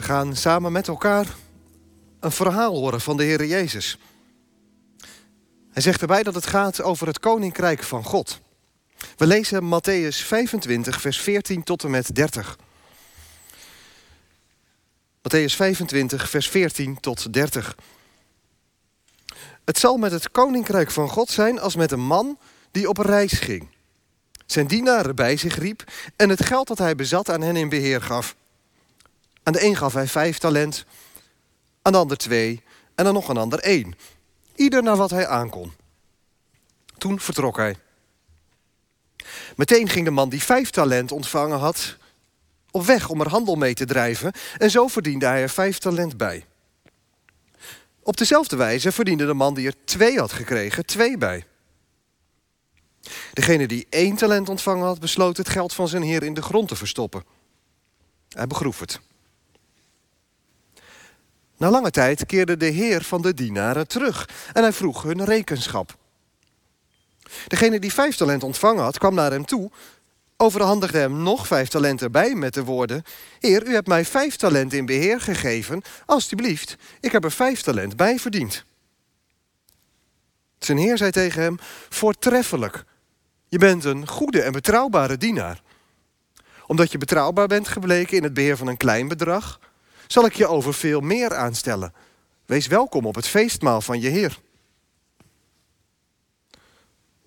We 0.00 0.06
gaan 0.06 0.36
samen 0.36 0.72
met 0.72 0.88
elkaar 0.88 1.26
een 2.20 2.32
verhaal 2.32 2.74
horen 2.74 3.00
van 3.00 3.16
de 3.16 3.22
Heer 3.22 3.44
Jezus. 3.44 3.98
Hij 5.70 5.82
zegt 5.82 6.00
erbij 6.00 6.22
dat 6.22 6.34
het 6.34 6.46
gaat 6.46 6.82
over 6.82 7.06
het 7.06 7.18
koninkrijk 7.18 7.82
van 7.82 8.04
God. 8.04 8.40
We 9.16 9.26
lezen 9.26 9.64
Matthäus 9.64 10.16
25, 10.16 11.00
vers 11.00 11.20
14 11.20 11.62
tot 11.62 11.84
en 11.84 11.90
met 11.90 12.14
30. 12.14 12.58
Matthäus 15.18 15.54
25, 15.56 16.30
vers 16.30 16.48
14 16.48 17.00
tot 17.00 17.32
30. 17.32 17.76
Het 19.64 19.78
zal 19.78 19.96
met 19.96 20.12
het 20.12 20.30
koninkrijk 20.30 20.90
van 20.90 21.08
God 21.08 21.30
zijn 21.30 21.60
als 21.60 21.76
met 21.76 21.92
een 21.92 22.06
man 22.06 22.38
die 22.70 22.88
op 22.88 22.98
reis 22.98 23.32
ging. 23.32 23.68
Zijn 24.46 24.66
dienaren 24.66 25.14
bij 25.14 25.36
zich 25.36 25.58
riep 25.58 25.84
en 26.16 26.28
het 26.28 26.44
geld 26.44 26.68
dat 26.68 26.78
hij 26.78 26.94
bezat 26.94 27.30
aan 27.30 27.40
hen 27.40 27.56
in 27.56 27.68
beheer 27.68 28.02
gaf. 28.02 28.36
Aan 29.50 29.60
de 29.60 29.64
een 29.64 29.76
gaf 29.76 29.92
hij 29.92 30.06
vijf 30.06 30.38
talent, 30.38 30.84
aan 31.82 31.92
de 31.92 31.98
ander 31.98 32.16
twee 32.16 32.62
en 32.94 33.06
aan 33.06 33.14
nog 33.14 33.28
een 33.28 33.36
ander 33.36 33.58
één. 33.58 33.94
Ieder 34.54 34.82
naar 34.82 34.96
wat 34.96 35.10
hij 35.10 35.26
aankon. 35.26 35.72
Toen 36.98 37.20
vertrok 37.20 37.56
hij. 37.56 37.76
Meteen 39.56 39.88
ging 39.88 40.04
de 40.04 40.10
man 40.10 40.28
die 40.28 40.42
vijf 40.42 40.70
talent 40.70 41.12
ontvangen 41.12 41.58
had 41.58 41.96
op 42.70 42.84
weg 42.84 43.08
om 43.08 43.20
er 43.20 43.28
handel 43.28 43.54
mee 43.54 43.74
te 43.74 43.84
drijven 43.84 44.32
en 44.58 44.70
zo 44.70 44.88
verdiende 44.88 45.26
hij 45.26 45.42
er 45.42 45.48
vijf 45.48 45.78
talent 45.78 46.16
bij. 46.16 46.46
Op 48.02 48.16
dezelfde 48.16 48.56
wijze 48.56 48.92
verdiende 48.92 49.26
de 49.26 49.34
man 49.34 49.54
die 49.54 49.66
er 49.66 49.84
twee 49.84 50.18
had 50.18 50.32
gekregen 50.32 50.86
twee 50.86 51.18
bij. 51.18 51.44
Degene 53.32 53.66
die 53.66 53.86
één 53.88 54.16
talent 54.16 54.48
ontvangen 54.48 54.84
had, 54.84 55.00
besloot 55.00 55.36
het 55.36 55.48
geld 55.48 55.72
van 55.72 55.88
zijn 55.88 56.02
heer 56.02 56.22
in 56.22 56.34
de 56.34 56.42
grond 56.42 56.68
te 56.68 56.76
verstoppen. 56.76 57.24
Hij 58.28 58.46
begroef 58.46 58.80
het. 58.80 59.00
Na 61.60 61.70
lange 61.70 61.90
tijd 61.90 62.26
keerde 62.26 62.56
de 62.56 62.66
heer 62.66 63.02
van 63.02 63.22
de 63.22 63.34
dienaren 63.34 63.88
terug 63.88 64.28
en 64.52 64.62
hij 64.62 64.72
vroeg 64.72 65.02
hun 65.02 65.24
rekenschap. 65.24 65.96
Degene 67.46 67.78
die 67.78 67.92
vijf 67.92 68.16
talent 68.16 68.42
ontvangen 68.42 68.82
had, 68.82 68.98
kwam 68.98 69.14
naar 69.14 69.30
hem 69.30 69.44
toe, 69.44 69.70
overhandigde 70.36 70.98
hem 70.98 71.22
nog 71.22 71.46
vijf 71.46 71.68
talenten 71.68 72.12
bij 72.12 72.34
met 72.34 72.54
de 72.54 72.64
woorden: 72.64 73.02
Heer, 73.38 73.66
u 73.66 73.72
hebt 73.72 73.86
mij 73.86 74.04
vijf 74.04 74.36
talenten 74.36 74.78
in 74.78 74.86
beheer 74.86 75.20
gegeven, 75.20 75.82
alstublieft, 76.06 76.76
ik 77.00 77.12
heb 77.12 77.24
er 77.24 77.32
vijf 77.32 77.62
talent 77.62 77.96
bij 77.96 78.18
verdiend. 78.18 78.64
Zijn 80.58 80.78
heer 80.78 80.96
zei 80.96 81.10
tegen 81.10 81.42
hem: 81.42 81.56
Voortreffelijk, 81.88 82.84
je 83.48 83.58
bent 83.58 83.84
een 83.84 84.08
goede 84.08 84.42
en 84.42 84.52
betrouwbare 84.52 85.16
dienaar. 85.16 85.62
Omdat 86.66 86.92
je 86.92 86.98
betrouwbaar 86.98 87.46
bent 87.46 87.68
gebleken 87.68 88.16
in 88.16 88.22
het 88.22 88.34
beheer 88.34 88.56
van 88.56 88.66
een 88.66 88.76
klein 88.76 89.08
bedrag, 89.08 89.60
zal 90.12 90.24
ik 90.24 90.34
je 90.34 90.46
over 90.46 90.74
veel 90.74 91.00
meer 91.00 91.34
aanstellen. 91.34 91.92
Wees 92.46 92.66
welkom 92.66 93.06
op 93.06 93.14
het 93.14 93.26
feestmaal 93.26 93.80
van 93.80 94.00
je 94.00 94.08
Heer. 94.08 94.38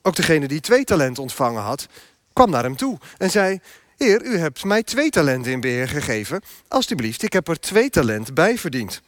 Ook 0.01 0.15
degene 0.15 0.47
die 0.47 0.59
twee 0.59 0.83
talenten 0.83 1.23
ontvangen 1.23 1.61
had, 1.61 1.87
kwam 2.33 2.49
naar 2.49 2.63
hem 2.63 2.75
toe 2.75 2.97
en 3.17 3.29
zei: 3.31 3.59
Heer, 3.97 4.23
u 4.23 4.37
hebt 4.37 4.63
mij 4.63 4.83
twee 4.83 5.09
talenten 5.09 5.51
in 5.51 5.59
beheer 5.59 5.87
gegeven. 5.87 6.41
Alsjeblieft, 6.67 7.23
ik 7.23 7.33
heb 7.33 7.47
er 7.47 7.59
twee 7.59 7.89
talenten 7.89 8.33
bij 8.33 8.57
verdiend. 8.57 9.01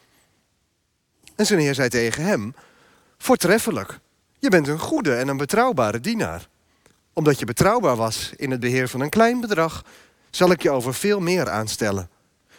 En 1.34 1.46
zijn 1.46 1.60
heer 1.60 1.74
zei 1.74 1.88
tegen 1.88 2.24
hem: 2.24 2.54
Voortreffelijk, 3.18 3.98
je 4.38 4.48
bent 4.48 4.68
een 4.68 4.78
goede 4.78 5.14
en 5.14 5.28
een 5.28 5.36
betrouwbare 5.36 6.00
dienaar. 6.00 6.48
Omdat 7.12 7.38
je 7.38 7.44
betrouwbaar 7.44 7.96
was 7.96 8.32
in 8.36 8.50
het 8.50 8.60
beheer 8.60 8.88
van 8.88 9.00
een 9.00 9.10
klein 9.10 9.40
bedrag, 9.40 9.84
zal 10.30 10.50
ik 10.50 10.62
je 10.62 10.70
over 10.70 10.94
veel 10.94 11.20
meer 11.20 11.50
aanstellen. 11.50 12.10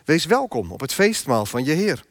Wees 0.08 0.26
welkom 0.26 0.72
op 0.72 0.80
het 0.80 0.94
feestmaal 0.94 1.46
van 1.46 1.64
je 1.64 1.72
Heer. 1.72 2.04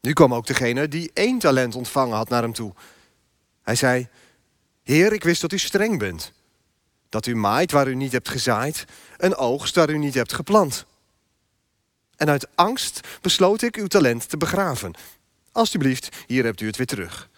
Nu 0.00 0.12
kwam 0.12 0.34
ook 0.34 0.46
degene 0.46 0.88
die 0.88 1.10
één 1.14 1.38
talent 1.38 1.74
ontvangen 1.74 2.16
had 2.16 2.28
naar 2.28 2.42
hem 2.42 2.52
toe. 2.52 2.72
Hij 3.62 3.74
zei: 3.74 4.08
Heer, 4.82 5.12
ik 5.12 5.24
wist 5.24 5.40
dat 5.40 5.52
u 5.52 5.58
streng 5.58 5.98
bent. 5.98 6.32
Dat 7.08 7.26
u 7.26 7.34
maait 7.34 7.72
waar 7.72 7.88
u 7.88 7.94
niet 7.94 8.12
hebt 8.12 8.28
gezaaid 8.28 8.84
en 9.16 9.36
oogst 9.36 9.74
waar 9.74 9.90
u 9.90 9.98
niet 9.98 10.14
hebt 10.14 10.32
geplant. 10.32 10.86
En 12.16 12.28
uit 12.28 12.48
angst 12.54 13.00
besloot 13.20 13.62
ik 13.62 13.76
uw 13.76 13.86
talent 13.86 14.28
te 14.28 14.36
begraven. 14.36 14.94
Alsjeblieft, 15.52 16.16
hier 16.26 16.44
hebt 16.44 16.60
u 16.60 16.66
het 16.66 16.76
weer 16.76 16.86
terug. 16.86 17.28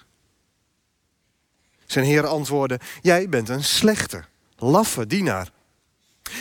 Zijn 1.86 2.04
heer 2.04 2.26
antwoordde: 2.26 2.80
Jij 3.00 3.28
bent 3.28 3.48
een 3.48 3.64
slechte, 3.64 4.24
laffe 4.56 5.06
dienaar. 5.06 5.50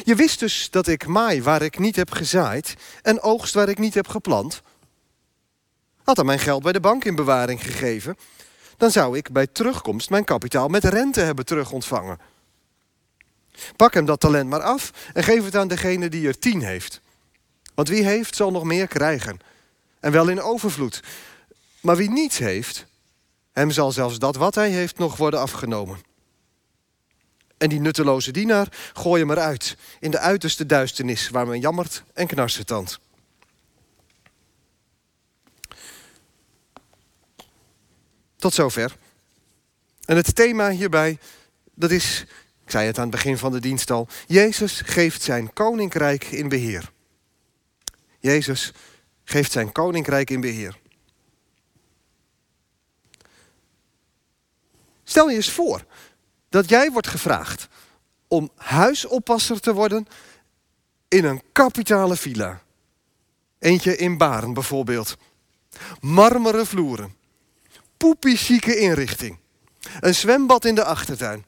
Je 0.04 0.16
wist 0.16 0.40
dus 0.40 0.70
dat 0.70 0.88
ik 0.88 1.06
maai 1.08 1.44
waar 1.44 1.62
ik 1.62 1.80
niet 1.80 1.96
heb 1.96 2.12
gezaaid 2.12 2.76
en 3.02 3.22
oogst 3.22 3.54
waar 3.54 3.70
ik 3.70 3.78
niet 3.78 3.94
heb 3.94 4.08
geplant. 4.08 4.62
Had 6.04 6.16
hij 6.16 6.26
mijn 6.26 6.40
geld 6.40 6.64
bij 6.64 6.72
de 6.72 6.80
bank 6.80 7.06
in 7.06 7.16
bewaring 7.16 7.64
gegeven, 7.64 8.18
dan 8.78 8.92
zou 8.92 9.18
ik 9.18 9.32
bij 9.32 9.48
terugkomst 9.48 10.10
mijn 10.10 10.24
kapitaal 10.24 10.68
met 10.68 10.84
rente 10.84 11.22
hebben 11.22 11.46
terugontvangen. 11.46 12.20
Pak 13.76 13.94
hem 13.94 14.06
dat 14.06 14.20
talent 14.20 14.50
maar 14.50 14.62
af 14.62 14.92
en 15.14 15.24
geef 15.24 15.44
het 15.44 15.56
aan 15.56 15.68
degene 15.68 16.10
die 16.10 16.28
er 16.28 16.40
tien 16.40 16.62
heeft. 16.62 17.02
Want 17.76 17.90
wie 17.90 18.04
heeft, 18.04 18.36
zal 18.36 18.52
nog 18.52 18.64
meer 18.64 18.88
krijgen. 18.88 19.40
En 20.00 20.12
wel 20.12 20.28
in 20.28 20.42
overvloed. 20.42 21.04
Maar 21.82 21.96
wie 21.96 22.10
niets 22.10 22.38
heeft, 22.38 22.86
hem 23.52 23.72
zal 23.72 23.92
zelfs 23.92 24.20
dat 24.20 24.36
wat 24.36 24.56
hij 24.56 24.70
heeft 24.70 24.98
nog 24.98 25.18
worden 25.18 25.40
afgenomen. 25.40 26.09
En 27.60 27.70
die 27.70 27.80
nutteloze 27.80 28.32
dienaar, 28.32 28.68
gooi 28.94 29.22
hem 29.22 29.32
eruit 29.32 29.78
in 30.00 30.12
de 30.12 30.20
uiterste 30.20 30.66
duisternis 30.66 31.30
waar 31.30 31.48
men 31.48 31.60
jammert 31.60 32.04
en 32.14 32.28
knarsetand. 32.28 33.00
Tot 38.36 38.54
zover. 38.54 38.96
En 40.06 40.16
het 40.16 40.36
thema 40.36 40.70
hierbij, 40.70 41.20
dat 41.74 41.92
is, 41.92 42.26
ik 42.64 42.72
zei 42.72 42.86
het 42.86 42.98
aan 42.98 43.04
het 43.04 43.12
begin 43.12 43.38
van 43.38 43.52
de 43.52 43.60
dienst 43.60 43.92
al, 43.92 44.08
Jezus 44.28 44.82
geeft 44.86 45.22
zijn 45.22 45.54
koninkrijk 45.54 46.24
in 46.24 46.50
beheer. 46.50 46.92
Jezus 48.20 48.72
geeft 49.24 49.52
zijn 49.52 49.72
koninkrijk 49.72 50.30
in 50.30 50.42
beheer. 50.42 50.78
Stel 55.04 55.30
je 55.30 55.36
eens 55.36 55.52
voor 55.52 55.86
dat 56.50 56.70
jij 56.70 56.92
wordt 56.92 57.08
gevraagd 57.08 57.68
om 58.28 58.50
huisoppasser 58.56 59.60
te 59.60 59.74
worden 59.74 60.08
in 61.08 61.26
een 61.26 61.42
kapitale 61.52 62.16
villa. 62.16 62.62
Eentje 63.60 63.96
in 63.96 64.18
Baren 64.18 64.54
bijvoorbeeld. 64.54 65.18
Marmeren 66.00 66.68
vloeren. 66.68 67.16
Poepie 67.98 68.38
chique 68.38 68.78
inrichting. 68.78 69.38
Een 70.00 70.16
zwembad 70.16 70.66
in 70.66 70.76
de 70.76 70.84
achtertuin. 70.84 71.46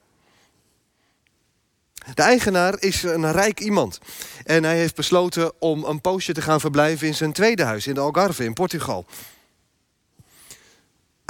De 2.13 2.21
eigenaar 2.21 2.75
is 2.79 3.03
een 3.03 3.31
rijk 3.31 3.59
iemand. 3.59 3.99
En 4.43 4.63
hij 4.63 4.77
heeft 4.77 4.95
besloten 4.95 5.61
om 5.61 5.83
een 5.83 6.01
poosje 6.01 6.33
te 6.33 6.41
gaan 6.41 6.59
verblijven 6.59 7.07
in 7.07 7.15
zijn 7.15 7.33
tweede 7.33 7.63
huis 7.63 7.87
in 7.87 7.93
de 7.93 7.99
Algarve 7.99 8.43
in 8.43 8.53
Portugal. 8.53 9.05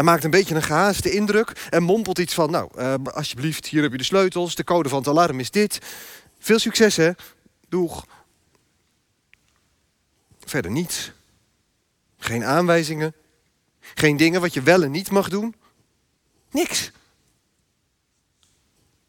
Hij 0.01 0.09
maakt 0.09 0.23
een 0.23 0.31
beetje 0.31 0.55
een 0.55 0.63
gehaaste 0.63 1.11
indruk 1.11 1.67
en 1.69 1.83
mompelt 1.83 2.19
iets 2.19 2.33
van... 2.33 2.51
nou, 2.51 2.69
uh, 2.77 2.93
alsjeblieft, 3.03 3.67
hier 3.67 3.81
heb 3.81 3.91
je 3.91 3.97
de 3.97 4.03
sleutels, 4.03 4.55
de 4.55 4.63
code 4.63 4.89
van 4.89 4.97
het 4.97 5.07
alarm 5.07 5.39
is 5.39 5.51
dit. 5.51 5.79
Veel 6.39 6.59
succes, 6.59 6.95
hè? 6.95 7.11
Doeg. 7.69 8.05
Verder 10.39 10.71
niets. 10.71 11.11
Geen 12.17 12.43
aanwijzingen. 12.43 13.13
Geen 13.79 14.17
dingen 14.17 14.41
wat 14.41 14.53
je 14.53 14.61
wel 14.61 14.83
en 14.83 14.91
niet 14.91 15.11
mag 15.11 15.29
doen. 15.29 15.55
Niks. 16.51 16.91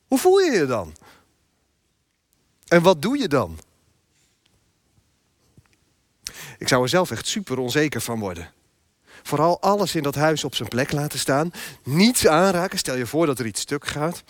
Hoe 0.08 0.18
voel 0.18 0.38
je 0.38 0.50
je 0.50 0.66
dan? 0.66 0.96
En 2.68 2.82
wat 2.82 3.02
doe 3.02 3.18
je 3.18 3.28
dan? 3.28 3.58
Ik 6.58 6.68
zou 6.68 6.82
er 6.82 6.88
zelf 6.88 7.10
echt 7.10 7.26
super 7.26 7.58
onzeker 7.58 8.00
van 8.00 8.18
worden. 8.18 8.52
Vooral 9.22 9.60
alles 9.60 9.94
in 9.94 10.02
dat 10.02 10.14
huis 10.14 10.44
op 10.44 10.54
zijn 10.54 10.68
plek 10.68 10.92
laten 10.92 11.18
staan. 11.18 11.52
Niets 11.84 12.26
aanraken. 12.26 12.78
Stel 12.78 12.96
je 12.96 13.06
voor 13.06 13.26
dat 13.26 13.38
er 13.38 13.46
iets 13.46 13.60
stuk 13.60 13.86
gaat. 13.86 14.22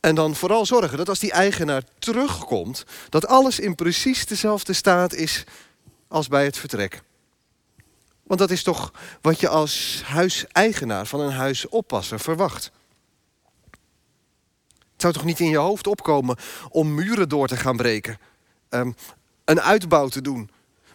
En 0.00 0.14
dan 0.14 0.34
vooral 0.34 0.66
zorgen 0.66 0.98
dat 0.98 1.08
als 1.08 1.18
die 1.18 1.32
eigenaar 1.32 1.82
terugkomt, 1.98 2.84
dat 3.08 3.26
alles 3.26 3.60
in 3.60 3.74
precies 3.74 4.26
dezelfde 4.26 4.72
staat 4.72 5.14
is 5.14 5.44
als 6.08 6.28
bij 6.28 6.44
het 6.44 6.58
vertrek. 6.58 7.02
Want 8.22 8.40
dat 8.40 8.50
is 8.50 8.62
toch 8.62 8.92
wat 9.20 9.40
je 9.40 9.48
als 9.48 10.02
huiseigenaar 10.04 11.06
van 11.06 11.20
een 11.20 11.32
huisoppasser 11.32 12.20
verwacht. 12.20 12.70
Het 14.92 15.00
zou 15.00 15.12
toch 15.12 15.24
niet 15.24 15.40
in 15.40 15.48
je 15.48 15.56
hoofd 15.56 15.86
opkomen 15.86 16.36
om 16.68 16.94
muren 16.94 17.28
door 17.28 17.48
te 17.48 17.56
gaan 17.56 17.76
breken, 17.76 18.18
um, 18.70 18.94
een 19.44 19.60
uitbouw 19.60 20.08
te 20.08 20.20
doen, 20.20 20.50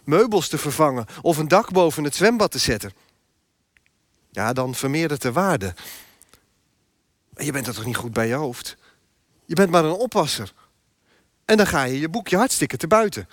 meubels 0.08 0.48
te 0.48 0.58
vervangen 0.58 1.06
of 1.22 1.38
een 1.38 1.48
dak 1.48 1.72
boven 1.72 2.04
het 2.04 2.16
zwembad 2.16 2.52
te 2.52 2.60
zetten. 2.60 2.92
Ja, 4.30 4.54
dan 4.54 4.76
vermeerdert 4.76 5.22
de 5.22 5.32
waarde. 5.32 5.74
Je 7.38 7.52
bent 7.52 7.68
er 7.68 7.74
toch 7.74 7.86
niet 7.86 7.96
goed 7.96 8.14
bij 8.14 8.28
je 8.28 8.34
hoofd? 8.34 8.78
Je 9.46 9.56
bent 9.56 9.70
maar 9.70 9.84
een 9.84 9.92
oppasser. 9.92 10.54
En 11.46 11.58
dan 11.58 11.68
ga 11.68 11.84
je 11.84 12.00
je 12.00 12.10
boekje 12.10 12.38
hartstikke 12.38 12.78
te 12.78 12.88
buiten. 12.88 13.30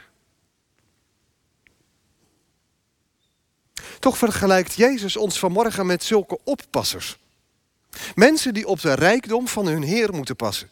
Toch 3.98 4.18
vergelijkt 4.18 4.74
Jezus 4.74 5.16
ons 5.16 5.38
vanmorgen 5.38 5.86
met 5.86 6.04
zulke 6.04 6.38
oppassers. 6.44 7.18
Mensen 8.14 8.54
die 8.54 8.66
op 8.66 8.80
de 8.80 8.94
rijkdom 8.94 9.48
van 9.48 9.66
hun 9.66 9.82
Heer 9.82 10.12
moeten 10.12 10.36
passen. 10.36 10.70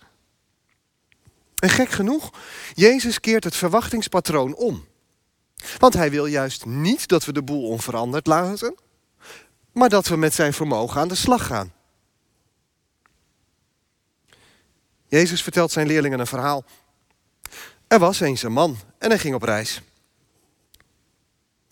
En 1.58 1.69
gek 1.69 1.90
genoeg, 1.90 2.31
Jezus 2.75 3.20
keert 3.20 3.44
het 3.44 3.56
verwachtingspatroon 3.56 4.54
om. 4.54 4.87
Want 5.79 5.94
hij 5.94 6.11
wil 6.11 6.26
juist 6.26 6.64
niet 6.64 7.09
dat 7.09 7.25
we 7.25 7.32
de 7.32 7.43
boel 7.43 7.69
onveranderd 7.69 8.26
laten, 8.26 8.75
maar 9.73 9.88
dat 9.88 10.06
we 10.06 10.17
met 10.17 10.35
zijn 10.35 10.53
vermogen 10.53 11.00
aan 11.00 11.09
de 11.09 11.14
slag 11.14 11.47
gaan. 11.47 11.73
Jezus 15.06 15.43
vertelt 15.43 15.73
zijn 15.73 15.87
leerlingen 15.87 16.20
een 16.20 16.26
verhaal. 16.26 16.64
Er 17.87 17.99
was 17.99 18.20
eens 18.20 18.43
een 18.43 18.53
man 18.53 18.76
en 18.99 19.09
hij 19.09 19.19
ging 19.19 19.35
op 19.35 19.43
reis. 19.43 19.82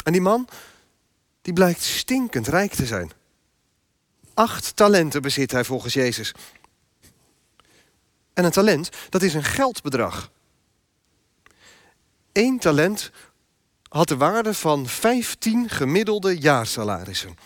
En 0.05 0.13
die 0.13 0.21
man, 0.21 0.49
die 1.43 1.53
blijkt 1.53 1.83
stinkend 1.83 2.49
rijk 2.49 2.73
te 2.73 2.87
zijn. 2.87 3.11
Acht 4.35 4.77
talenten 4.77 5.23
bezit 5.23 5.51
hij 5.51 5.65
volgens 5.65 5.95
Jezus. 5.95 6.35
En 8.33 8.45
een 8.45 8.51
talent, 8.51 8.89
dat 9.09 9.23
is 9.23 9.35
een 9.35 9.45
geldbedrag. 9.45 10.31
Eén 12.33 12.59
talent 12.59 13.11
had 13.91 14.09
de 14.09 14.17
waarde 14.17 14.55
van 14.55 14.87
15 14.87 15.69
gemiddelde 15.69 16.39
jaarsalarissen. 16.39 17.37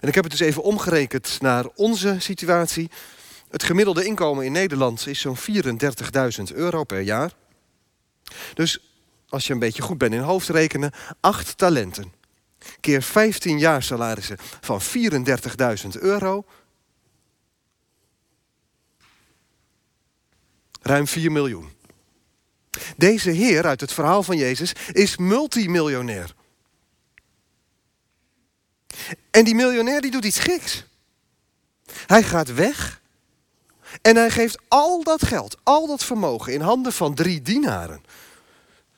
En 0.00 0.08
ik 0.08 0.14
heb 0.14 0.24
het 0.24 0.32
dus 0.32 0.40
even 0.40 0.62
omgerekend 0.62 1.40
naar 1.40 1.66
onze 1.74 2.16
situatie. 2.18 2.90
Het 3.48 3.62
gemiddelde 3.62 4.04
inkomen 4.04 4.44
in 4.44 4.52
Nederland 4.52 5.06
is 5.06 5.20
zo'n 5.20 5.36
34.000 5.36 6.54
euro 6.54 6.84
per 6.84 7.00
jaar. 7.00 7.32
Dus 8.54 8.78
als 9.28 9.46
je 9.46 9.52
een 9.52 9.58
beetje 9.58 9.82
goed 9.82 9.98
bent 9.98 10.14
in 10.14 10.20
hoofdrekenen, 10.20 10.92
acht 11.20 11.58
talenten. 11.58 12.12
Keer 12.80 13.02
15 13.02 13.58
jaar 13.58 13.82
salarissen 13.82 14.36
van 14.60 14.80
34.000 14.80 15.88
euro. 16.00 16.44
Ruim 20.80 21.06
4 21.06 21.32
miljoen. 21.32 21.70
Deze 22.96 23.30
heer 23.30 23.66
uit 23.66 23.80
het 23.80 23.92
verhaal 23.92 24.22
van 24.22 24.36
Jezus 24.36 24.72
is 24.92 25.16
multimiljonair. 25.16 26.34
En 29.30 29.44
die 29.44 29.54
miljonair 29.54 30.00
die 30.00 30.10
doet 30.10 30.24
iets 30.24 30.38
geks. 30.38 30.84
Hij 32.06 32.22
gaat 32.22 32.54
weg 32.54 33.00
en 34.02 34.16
hij 34.16 34.30
geeft 34.30 34.58
al 34.68 35.02
dat 35.02 35.24
geld, 35.24 35.56
al 35.62 35.86
dat 35.86 36.04
vermogen 36.04 36.52
in 36.52 36.60
handen 36.60 36.92
van 36.92 37.14
drie 37.14 37.42
dienaren. 37.42 38.04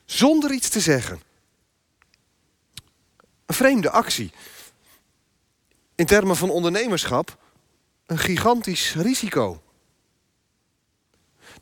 Zonder 0.05 0.53
iets 0.53 0.69
te 0.69 0.81
zeggen. 0.81 1.23
Een 3.47 3.55
vreemde 3.55 3.91
actie. 3.91 4.33
In 5.95 6.07
termen 6.07 6.37
van 6.37 6.51
ondernemerschap 6.51 7.39
een 8.07 8.19
gigantisch 8.19 8.95
risico. 8.95 9.63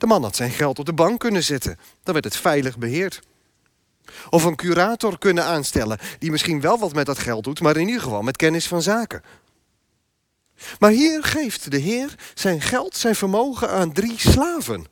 De 0.02 0.08
man 0.08 0.22
had 0.22 0.37
zijn 0.37 0.50
geld 0.50 0.78
op 0.78 0.87
de 0.87 0.93
bank 0.93 1.20
kunnen 1.20 1.43
zetten. 1.43 1.78
Dan 2.02 2.12
werd 2.12 2.25
het 2.25 2.37
veilig 2.37 2.78
beheerd. 2.78 3.20
Of 4.31 4.44
een 4.44 4.56
curator 4.56 5.19
kunnen 5.19 5.44
aanstellen 5.44 5.99
die 6.19 6.31
misschien 6.31 6.60
wel 6.60 6.78
wat 6.78 6.94
met 6.94 7.06
dat 7.06 7.19
geld 7.19 7.44
doet, 7.44 7.60
maar 7.60 7.76
in 7.76 7.87
ieder 7.87 8.02
geval 8.02 8.22
met 8.22 8.37
kennis 8.37 8.66
van 8.66 8.82
zaken. 8.82 9.22
Maar 10.78 10.90
hier 10.90 11.25
geeft 11.25 11.70
de 11.70 11.78
Heer 11.78 12.14
zijn 12.34 12.60
geld, 12.60 12.96
zijn 12.96 13.14
vermogen 13.14 13.70
aan 13.70 13.93
drie 13.93 14.19
slaven. 14.19 14.87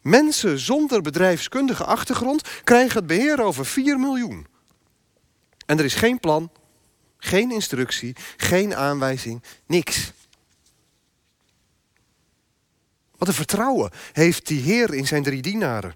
Mensen 0.00 0.58
zonder 0.58 1.02
bedrijfskundige 1.02 1.84
achtergrond 1.84 2.48
krijgen 2.64 2.96
het 2.96 3.06
beheer 3.06 3.42
over 3.42 3.66
4 3.66 3.98
miljoen. 3.98 4.46
En 5.66 5.78
er 5.78 5.84
is 5.84 5.94
geen 5.94 6.20
plan, 6.20 6.50
geen 7.18 7.50
instructie, 7.52 8.16
geen 8.36 8.74
aanwijzing, 8.74 9.42
niks. 9.66 10.12
Wat 13.18 13.28
een 13.28 13.34
vertrouwen 13.34 13.90
heeft 14.12 14.46
die 14.46 14.60
Heer 14.60 14.94
in 14.94 15.06
zijn 15.06 15.22
drie 15.22 15.42
dienaren. 15.42 15.94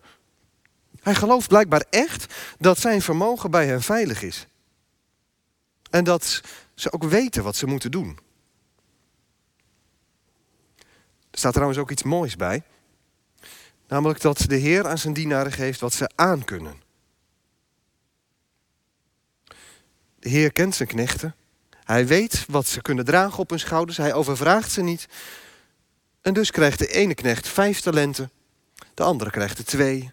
Hij 1.00 1.14
gelooft 1.14 1.48
blijkbaar 1.48 1.84
echt 1.90 2.34
dat 2.58 2.78
zijn 2.78 3.02
vermogen 3.02 3.50
bij 3.50 3.66
hen 3.66 3.82
veilig 3.82 4.22
is. 4.22 4.46
En 5.90 6.04
dat 6.04 6.40
ze 6.74 6.92
ook 6.92 7.04
weten 7.04 7.42
wat 7.42 7.56
ze 7.56 7.66
moeten 7.66 7.90
doen. 7.90 8.18
Er 11.30 11.38
staat 11.38 11.52
trouwens 11.52 11.78
ook 11.78 11.90
iets 11.90 12.02
moois 12.02 12.36
bij. 12.36 12.62
Namelijk 13.88 14.20
dat 14.20 14.38
de 14.38 14.56
Heer 14.56 14.86
aan 14.86 14.98
zijn 14.98 15.14
dienaren 15.14 15.52
geeft 15.52 15.80
wat 15.80 15.92
ze 15.92 16.10
aankunnen. 16.14 16.82
De 20.18 20.28
Heer 20.28 20.52
kent 20.52 20.74
zijn 20.74 20.88
knechten. 20.88 21.34
Hij 21.84 22.06
weet 22.06 22.44
wat 22.48 22.66
ze 22.66 22.82
kunnen 22.82 23.04
dragen 23.04 23.38
op 23.38 23.50
hun 23.50 23.60
schouders. 23.60 23.96
Hij 23.96 24.14
overvraagt 24.14 24.72
ze 24.72 24.82
niet. 24.82 25.08
En 26.22 26.32
dus 26.34 26.50
krijgt 26.50 26.78
de 26.78 26.86
ene 26.86 27.14
knecht 27.14 27.48
vijf 27.48 27.80
talenten, 27.80 28.30
de 28.94 29.02
andere 29.02 29.30
krijgt 29.30 29.58
er 29.58 29.64
twee 29.64 30.10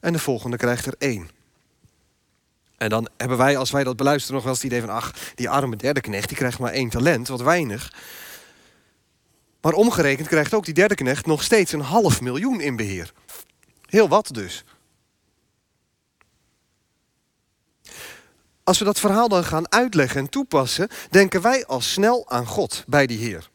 en 0.00 0.12
de 0.12 0.18
volgende 0.18 0.56
krijgt 0.56 0.86
er 0.86 0.94
één. 0.98 1.30
En 2.76 2.88
dan 2.88 3.08
hebben 3.16 3.38
wij, 3.38 3.56
als 3.56 3.70
wij 3.70 3.84
dat 3.84 3.96
beluisteren, 3.96 4.34
nog 4.34 4.44
wel 4.44 4.52
eens 4.52 4.62
het 4.62 4.72
idee 4.72 4.86
van... 4.86 4.94
ach, 4.94 5.14
die 5.34 5.50
arme 5.50 5.76
derde 5.76 6.00
knecht, 6.00 6.28
die 6.28 6.36
krijgt 6.36 6.58
maar 6.58 6.72
één 6.72 6.88
talent, 6.88 7.28
wat 7.28 7.40
weinig. 7.40 7.92
Maar 9.60 9.72
omgerekend 9.72 10.28
krijgt 10.28 10.54
ook 10.54 10.64
die 10.64 10.74
derde 10.74 10.94
knecht 10.94 11.26
nog 11.26 11.42
steeds 11.42 11.72
een 11.72 11.80
half 11.80 12.20
miljoen 12.20 12.60
in 12.60 12.76
beheer. 12.76 13.12
Heel 13.86 14.08
wat 14.08 14.28
dus. 14.32 14.64
Als 18.64 18.78
we 18.78 18.84
dat 18.84 19.00
verhaal 19.00 19.28
dan 19.28 19.44
gaan 19.44 19.72
uitleggen 19.72 20.20
en 20.20 20.28
toepassen, 20.28 20.88
denken 21.10 21.42
wij 21.42 21.66
al 21.66 21.80
snel 21.80 22.30
aan 22.30 22.46
God 22.46 22.84
bij 22.86 23.06
die 23.06 23.18
Heer. 23.18 23.48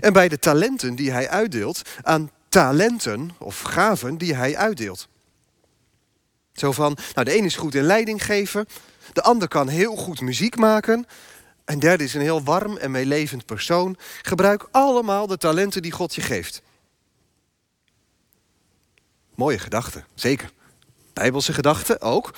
En 0.00 0.12
bij 0.12 0.28
de 0.28 0.38
talenten 0.38 0.94
die 0.94 1.10
hij 1.10 1.28
uitdeelt, 1.28 1.82
aan 2.02 2.30
talenten 2.48 3.30
of 3.38 3.60
gaven 3.60 4.18
die 4.18 4.34
hij 4.34 4.56
uitdeelt. 4.56 5.08
Zo 6.52 6.72
van, 6.72 6.96
nou 7.14 7.26
de 7.26 7.36
een 7.38 7.44
is 7.44 7.56
goed 7.56 7.74
in 7.74 7.82
leiding 7.82 8.24
geven, 8.24 8.66
de 9.12 9.22
ander 9.22 9.48
kan 9.48 9.68
heel 9.68 9.96
goed 9.96 10.20
muziek 10.20 10.56
maken, 10.56 11.06
en 11.68 11.78
derde 11.78 12.04
is 12.04 12.14
een 12.14 12.20
heel 12.20 12.42
warm 12.42 12.76
en 12.76 12.90
meelevend 12.90 13.46
persoon. 13.46 13.96
Gebruik 14.22 14.68
allemaal 14.70 15.26
de 15.26 15.36
talenten 15.36 15.82
die 15.82 15.92
God 15.92 16.14
je 16.14 16.20
geeft. 16.20 16.62
Mooie 19.34 19.58
gedachte, 19.58 20.04
zeker. 20.14 20.52
Bijbelse 21.12 21.52
gedachte 21.52 22.00
ook. 22.00 22.34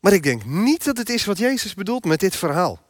Maar 0.00 0.12
ik 0.12 0.22
denk 0.22 0.44
niet 0.44 0.84
dat 0.84 0.96
het 0.96 1.08
is 1.08 1.24
wat 1.24 1.38
Jezus 1.38 1.74
bedoelt 1.74 2.04
met 2.04 2.20
dit 2.20 2.36
verhaal. 2.36 2.80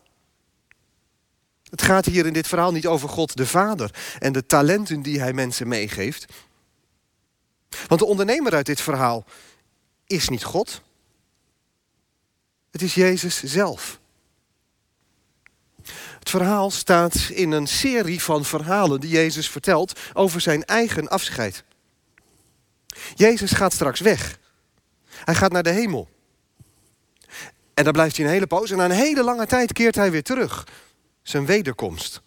Het 1.71 1.83
gaat 1.83 2.07
hier 2.07 2.27
in 2.27 2.33
dit 2.33 2.47
verhaal 2.47 2.73
niet 2.73 2.87
over 2.87 3.09
God 3.09 3.37
de 3.37 3.47
Vader 3.47 3.95
en 4.19 4.33
de 4.33 4.47
talenten 4.47 5.03
die 5.03 5.21
hij 5.21 5.33
mensen 5.33 5.69
meegeeft. 5.69 6.33
Want 7.87 8.01
de 8.01 8.07
ondernemer 8.07 8.55
uit 8.55 8.67
dit 8.67 8.81
verhaal 8.81 9.25
is 10.07 10.29
niet 10.29 10.45
God. 10.45 10.83
Het 12.71 12.83
is 12.83 12.95
Jezus 12.95 13.43
zelf. 13.43 13.99
Het 16.19 16.31
verhaal 16.31 16.71
staat 16.71 17.29
in 17.29 17.51
een 17.51 17.67
serie 17.67 18.23
van 18.23 18.45
verhalen 18.45 19.01
die 19.01 19.11
Jezus 19.11 19.51
vertelt 19.51 20.01
over 20.13 20.41
zijn 20.41 20.65
eigen 20.65 21.09
afscheid. 21.09 21.65
Jezus 23.15 23.53
gaat 23.53 23.73
straks 23.73 24.01
weg. 24.01 24.39
Hij 25.11 25.35
gaat 25.35 25.53
naar 25.53 25.63
de 25.63 25.71
hemel. 25.71 26.09
En 27.75 27.85
dan 27.85 27.93
blijft 27.93 28.17
hij 28.17 28.27
een 28.27 28.33
hele 28.33 28.47
poos 28.47 28.71
en 28.71 28.77
na 28.77 28.85
een 28.85 28.91
hele 28.91 29.23
lange 29.23 29.47
tijd 29.47 29.73
keert 29.73 29.95
hij 29.95 30.11
weer 30.11 30.23
terug 30.23 30.67
zijn 31.31 31.47
wederkomst. 31.47 32.23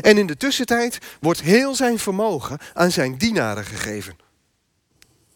En 0.00 0.18
in 0.18 0.26
de 0.26 0.36
tussentijd 0.36 0.98
wordt 1.20 1.40
heel 1.40 1.74
zijn 1.74 1.98
vermogen 1.98 2.58
aan 2.74 2.90
zijn 2.90 3.16
dienaren 3.16 3.64
gegeven. 3.64 4.16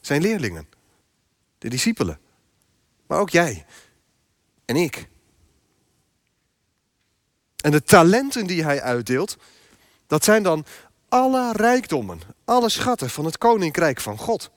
Zijn 0.01 0.23
leerlingen, 0.23 0.69
de 1.59 1.69
discipelen, 1.69 2.19
maar 3.07 3.19
ook 3.19 3.31
jij 3.31 3.67
en 4.65 4.77
ik. 4.77 5.09
En 7.57 7.71
de 7.71 7.83
talenten 7.83 8.47
die 8.47 8.65
hij 8.65 8.83
uitdeelt, 8.83 9.37
dat 10.07 10.25
zijn 10.25 10.43
dan 10.43 10.67
alle 11.09 11.53
rijkdommen, 11.53 12.21
alle 12.45 12.69
schatten 12.69 13.11
van 13.11 13.25
het 13.25 13.39
koninkrijk 13.39 14.01
van 14.01 14.19
God. 14.19 14.51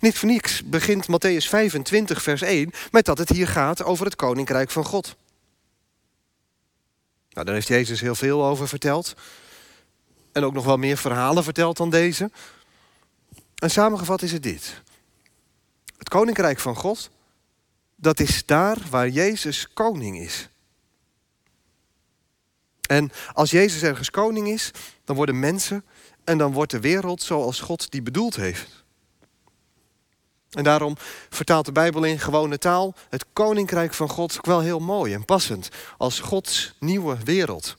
Niet 0.00 0.18
voor 0.18 0.28
niets 0.28 0.62
begint 0.64 1.06
Matthäus 1.06 1.48
25, 1.48 2.22
vers 2.22 2.42
1 2.42 2.72
met 2.90 3.04
dat 3.04 3.18
het 3.18 3.28
hier 3.28 3.48
gaat 3.48 3.82
over 3.82 4.04
het 4.04 4.16
koninkrijk 4.16 4.70
van 4.70 4.84
God. 4.84 5.16
Nou, 7.30 7.46
daar 7.46 7.54
heeft 7.54 7.68
Jezus 7.68 8.00
heel 8.00 8.14
veel 8.14 8.44
over 8.44 8.68
verteld. 8.68 9.14
En 10.32 10.44
ook 10.44 10.52
nog 10.52 10.64
wel 10.64 10.76
meer 10.76 10.96
verhalen 10.96 11.44
verteld 11.44 11.76
dan 11.76 11.90
deze. 11.90 12.30
En 13.54 13.70
samengevat 13.70 14.22
is 14.22 14.32
het 14.32 14.42
dit. 14.42 14.82
Het 15.98 16.08
koninkrijk 16.08 16.58
van 16.58 16.76
God, 16.76 17.10
dat 17.96 18.20
is 18.20 18.46
daar 18.46 18.76
waar 18.90 19.08
Jezus 19.08 19.68
koning 19.72 20.18
is. 20.18 20.48
En 22.88 23.10
als 23.32 23.50
Jezus 23.50 23.82
ergens 23.82 24.10
koning 24.10 24.48
is, 24.48 24.70
dan 25.04 25.16
worden 25.16 25.38
mensen 25.38 25.84
en 26.24 26.38
dan 26.38 26.52
wordt 26.52 26.70
de 26.70 26.80
wereld 26.80 27.22
zoals 27.22 27.60
God 27.60 27.90
die 27.90 28.02
bedoeld 28.02 28.36
heeft. 28.36 28.79
En 30.50 30.64
daarom 30.64 30.96
vertaalt 31.28 31.64
de 31.64 31.72
Bijbel 31.72 32.04
in 32.04 32.18
gewone 32.18 32.58
taal 32.58 32.94
het 33.08 33.24
koninkrijk 33.32 33.94
van 33.94 34.08
God 34.08 34.36
ook 34.36 34.46
wel 34.46 34.60
heel 34.60 34.80
mooi 34.80 35.14
en 35.14 35.24
passend 35.24 35.68
als 35.98 36.20
Gods 36.20 36.74
nieuwe 36.78 37.16
wereld. 37.24 37.76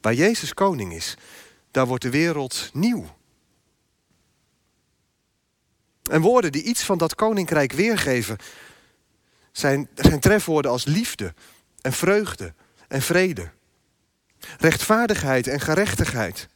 Waar 0.00 0.14
Jezus 0.14 0.54
koning 0.54 0.92
is, 0.92 1.16
daar 1.70 1.86
wordt 1.86 2.02
de 2.02 2.10
wereld 2.10 2.70
nieuw. 2.72 3.16
En 6.10 6.20
woorden 6.20 6.52
die 6.52 6.62
iets 6.62 6.82
van 6.82 6.98
dat 6.98 7.14
koninkrijk 7.14 7.72
weergeven, 7.72 8.36
zijn, 9.52 9.88
zijn 9.94 10.20
trefwoorden 10.20 10.70
als 10.70 10.84
liefde 10.84 11.34
en 11.80 11.92
vreugde 11.92 12.54
en 12.88 13.02
vrede, 13.02 13.50
rechtvaardigheid 14.58 15.46
en 15.46 15.60
gerechtigheid, 15.60 16.48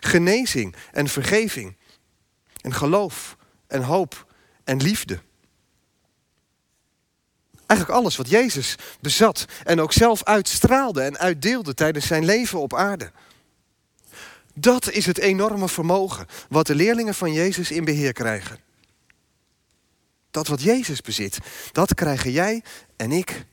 genezing 0.00 0.74
en 0.92 1.08
vergeving, 1.08 1.76
en 2.60 2.74
geloof 2.74 3.36
en 3.72 3.82
hoop 3.82 4.26
en 4.64 4.82
liefde. 4.82 5.18
Eigenlijk 7.66 8.00
alles 8.00 8.16
wat 8.16 8.28
Jezus 8.28 8.76
bezat 9.00 9.44
en 9.64 9.80
ook 9.80 9.92
zelf 9.92 10.24
uitstraalde 10.24 11.02
en 11.02 11.18
uitdeelde 11.18 11.74
tijdens 11.74 12.06
zijn 12.06 12.24
leven 12.24 12.60
op 12.60 12.74
aarde. 12.74 13.10
Dat 14.54 14.90
is 14.90 15.06
het 15.06 15.18
enorme 15.18 15.68
vermogen 15.68 16.26
wat 16.48 16.66
de 16.66 16.74
leerlingen 16.74 17.14
van 17.14 17.32
Jezus 17.32 17.70
in 17.70 17.84
beheer 17.84 18.12
krijgen. 18.12 18.58
Dat 20.30 20.46
wat 20.46 20.62
Jezus 20.62 21.00
bezit, 21.00 21.38
dat 21.72 21.94
krijgen 21.94 22.30
jij 22.30 22.62
en 22.96 23.12
ik, 23.12 23.44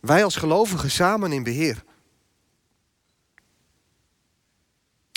wij 0.00 0.24
als 0.24 0.36
gelovigen 0.36 0.90
samen 0.90 1.32
in 1.32 1.42
beheer. 1.42 1.84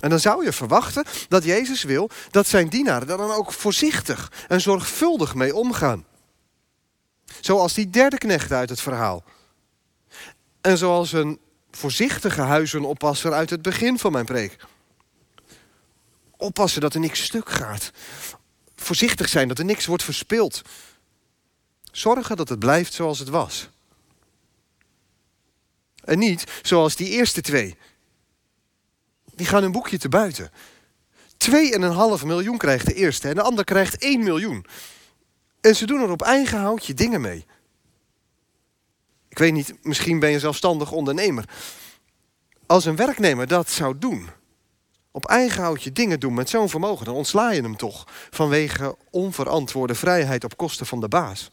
En 0.01 0.09
dan 0.09 0.19
zou 0.19 0.43
je 0.43 0.53
verwachten 0.53 1.05
dat 1.27 1.43
Jezus 1.43 1.83
wil 1.83 2.09
dat 2.31 2.47
zijn 2.47 2.69
dienaren 2.69 3.07
daar 3.07 3.17
dan 3.17 3.31
ook 3.31 3.51
voorzichtig 3.53 4.31
en 4.47 4.61
zorgvuldig 4.61 5.35
mee 5.35 5.55
omgaan. 5.55 6.05
Zoals 7.41 7.73
die 7.73 7.89
derde 7.89 8.17
knecht 8.17 8.51
uit 8.51 8.69
het 8.69 8.81
verhaal. 8.81 9.23
En 10.61 10.77
zoals 10.77 11.11
een 11.11 11.39
voorzichtige 11.71 12.41
huizenoppasser 12.41 13.33
uit 13.33 13.49
het 13.49 13.61
begin 13.61 13.99
van 13.99 14.11
mijn 14.11 14.25
preek. 14.25 14.57
Oppassen 16.37 16.81
dat 16.81 16.93
er 16.93 16.99
niks 16.99 17.23
stuk 17.23 17.49
gaat. 17.49 17.91
Voorzichtig 18.75 19.29
zijn 19.29 19.47
dat 19.47 19.59
er 19.59 19.65
niks 19.65 19.85
wordt 19.85 20.03
verspild. 20.03 20.61
Zorgen 21.91 22.37
dat 22.37 22.49
het 22.49 22.59
blijft 22.59 22.93
zoals 22.93 23.19
het 23.19 23.29
was. 23.29 23.69
En 26.03 26.19
niet 26.19 26.43
zoals 26.61 26.95
die 26.95 27.09
eerste 27.09 27.41
twee. 27.41 27.77
Die 29.35 29.45
gaan 29.45 29.61
hun 29.61 29.71
boekje 29.71 29.97
te 29.97 30.09
buiten. 30.09 30.51
2,5 32.19 32.25
miljoen 32.25 32.57
krijgt 32.57 32.85
de 32.85 32.93
eerste 32.93 33.27
en 33.27 33.35
de 33.35 33.41
ander 33.41 33.63
krijgt 33.63 33.97
1 33.97 34.23
miljoen. 34.23 34.65
En 35.61 35.75
ze 35.75 35.85
doen 35.85 36.01
er 36.01 36.09
op 36.09 36.21
eigen 36.21 36.59
houtje 36.59 36.93
dingen 36.93 37.21
mee. 37.21 37.45
Ik 39.29 39.37
weet 39.37 39.53
niet, 39.53 39.73
misschien 39.81 40.19
ben 40.19 40.29
je 40.29 40.39
zelfstandig 40.39 40.91
ondernemer. 40.91 41.49
Als 42.65 42.85
een 42.85 42.95
werknemer 42.95 43.47
dat 43.47 43.69
zou 43.69 43.97
doen, 43.97 44.29
op 45.11 45.25
eigen 45.25 45.63
houtje 45.63 45.91
dingen 45.91 46.19
doen 46.19 46.33
met 46.33 46.49
zo'n 46.49 46.69
vermogen, 46.69 47.05
dan 47.05 47.15
ontsla 47.15 47.51
je 47.51 47.61
hem 47.61 47.77
toch 47.77 48.07
vanwege 48.29 48.95
onverantwoorde 49.09 49.95
vrijheid 49.95 50.43
op 50.43 50.57
kosten 50.57 50.85
van 50.85 50.99
de 50.99 51.07
baas. 51.07 51.51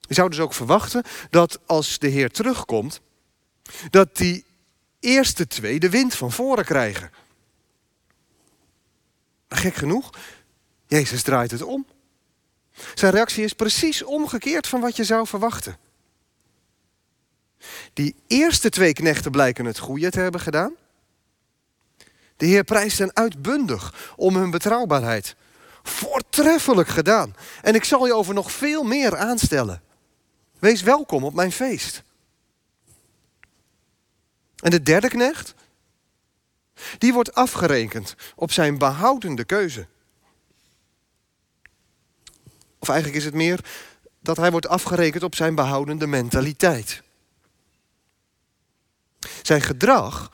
Je 0.00 0.14
zou 0.14 0.28
dus 0.28 0.40
ook 0.40 0.54
verwachten 0.54 1.02
dat 1.30 1.58
als 1.66 1.98
de 1.98 2.08
Heer 2.08 2.30
terugkomt, 2.30 3.00
dat 3.90 4.16
die 4.16 4.44
eerste 5.00 5.46
twee 5.46 5.78
de 5.78 5.90
wind 5.90 6.14
van 6.14 6.32
voren 6.32 6.64
krijgen. 6.64 7.10
Maar 9.48 9.58
gek 9.58 9.74
genoeg, 9.74 10.10
Jezus 10.86 11.22
draait 11.22 11.50
het 11.50 11.62
om. 11.62 11.86
Zijn 12.94 13.12
reactie 13.12 13.44
is 13.44 13.52
precies 13.52 14.02
omgekeerd 14.02 14.66
van 14.66 14.80
wat 14.80 14.96
je 14.96 15.04
zou 15.04 15.26
verwachten. 15.26 15.76
Die 17.92 18.14
eerste 18.26 18.68
twee 18.68 18.92
knechten 18.92 19.30
blijken 19.30 19.64
het 19.64 19.78
goede 19.78 20.10
te 20.10 20.20
hebben 20.20 20.40
gedaan. 20.40 20.74
De 22.36 22.46
Heer 22.46 22.64
prijst 22.64 22.98
hen 22.98 23.16
uitbundig 23.16 24.12
om 24.16 24.36
hun 24.36 24.50
betrouwbaarheid. 24.50 25.36
Voortreffelijk 25.82 26.88
gedaan. 26.88 27.34
En 27.62 27.74
ik 27.74 27.84
zal 27.84 28.06
je 28.06 28.14
over 28.14 28.34
nog 28.34 28.52
veel 28.52 28.82
meer 28.82 29.16
aanstellen. 29.16 29.82
Wees 30.58 30.82
welkom 30.82 31.24
op 31.24 31.34
mijn 31.34 31.52
feest. 31.52 32.02
En 34.62 34.70
de 34.70 34.82
derde 34.82 35.08
knecht, 35.08 35.54
die 36.98 37.12
wordt 37.12 37.34
afgerekend 37.34 38.14
op 38.36 38.52
zijn 38.52 38.78
behoudende 38.78 39.44
keuze. 39.44 39.86
Of 42.78 42.88
eigenlijk 42.88 43.18
is 43.18 43.24
het 43.24 43.34
meer 43.34 43.60
dat 44.20 44.36
hij 44.36 44.50
wordt 44.50 44.68
afgerekend 44.68 45.22
op 45.22 45.34
zijn 45.34 45.54
behoudende 45.54 46.06
mentaliteit. 46.06 47.02
Zijn 49.42 49.60
gedrag, 49.60 50.32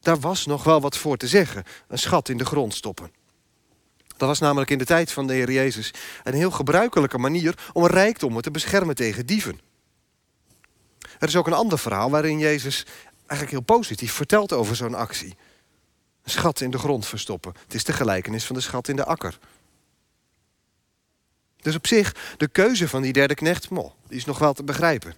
daar 0.00 0.20
was 0.20 0.46
nog 0.46 0.64
wel 0.64 0.80
wat 0.80 0.96
voor 0.96 1.16
te 1.16 1.28
zeggen. 1.28 1.64
Een 1.88 1.98
schat 1.98 2.28
in 2.28 2.38
de 2.38 2.44
grond 2.44 2.74
stoppen. 2.74 3.12
Dat 4.16 4.28
was 4.28 4.38
namelijk 4.38 4.70
in 4.70 4.78
de 4.78 4.84
tijd 4.84 5.12
van 5.12 5.26
de 5.26 5.32
Heer 5.32 5.50
Jezus 5.50 5.90
een 6.24 6.34
heel 6.34 6.50
gebruikelijke 6.50 7.18
manier 7.18 7.58
om 7.72 7.86
rijkdommen 7.86 8.42
te 8.42 8.50
beschermen 8.50 8.94
tegen 8.94 9.26
dieven. 9.26 9.60
Er 11.18 11.28
is 11.28 11.36
ook 11.36 11.46
een 11.46 11.52
ander 11.52 11.78
verhaal 11.78 12.10
waarin 12.10 12.38
Jezus 12.38 12.86
eigenlijk 13.26 13.50
heel 13.50 13.76
positief 13.76 14.12
vertelt 14.12 14.52
over 14.52 14.76
zo'n 14.76 14.94
actie. 14.94 15.36
Een 16.22 16.30
schat 16.30 16.60
in 16.60 16.70
de 16.70 16.78
grond 16.78 17.06
verstoppen. 17.06 17.54
Het 17.62 17.74
is 17.74 17.84
de 17.84 17.92
gelijkenis 17.92 18.44
van 18.44 18.56
de 18.56 18.62
schat 18.62 18.88
in 18.88 18.96
de 18.96 19.04
akker. 19.04 19.38
Dus 21.56 21.74
op 21.74 21.86
zich, 21.86 22.14
de 22.36 22.48
keuze 22.48 22.88
van 22.88 23.02
die 23.02 23.12
derde 23.12 23.34
knecht, 23.34 23.70
mo, 23.70 23.94
die 24.08 24.16
is 24.16 24.24
nog 24.24 24.38
wel 24.38 24.52
te 24.52 24.64
begrijpen. 24.64 25.16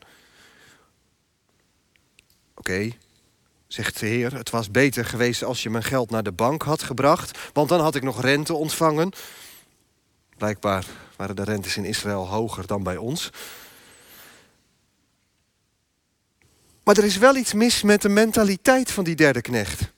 Oké, 2.54 2.90
zegt 3.66 4.00
de 4.00 4.06
Heer, 4.06 4.34
het 4.34 4.50
was 4.50 4.70
beter 4.70 5.04
geweest 5.04 5.44
als 5.44 5.62
je 5.62 5.70
mijn 5.70 5.84
geld 5.84 6.10
naar 6.10 6.22
de 6.22 6.32
bank 6.32 6.62
had 6.62 6.82
gebracht, 6.82 7.38
want 7.52 7.68
dan 7.68 7.80
had 7.80 7.94
ik 7.94 8.02
nog 8.02 8.20
rente 8.20 8.54
ontvangen. 8.54 9.12
Blijkbaar 10.36 10.86
waren 11.16 11.36
de 11.36 11.44
rentes 11.44 11.76
in 11.76 11.84
Israël 11.84 12.28
hoger 12.28 12.66
dan 12.66 12.82
bij 12.82 12.96
ons. 12.96 13.30
Maar 16.88 16.96
er 16.96 17.04
is 17.04 17.16
wel 17.16 17.36
iets 17.36 17.52
mis 17.52 17.82
met 17.82 18.02
de 18.02 18.08
mentaliteit 18.08 18.90
van 18.90 19.04
die 19.04 19.14
derde 19.14 19.40
knecht. 19.40 19.92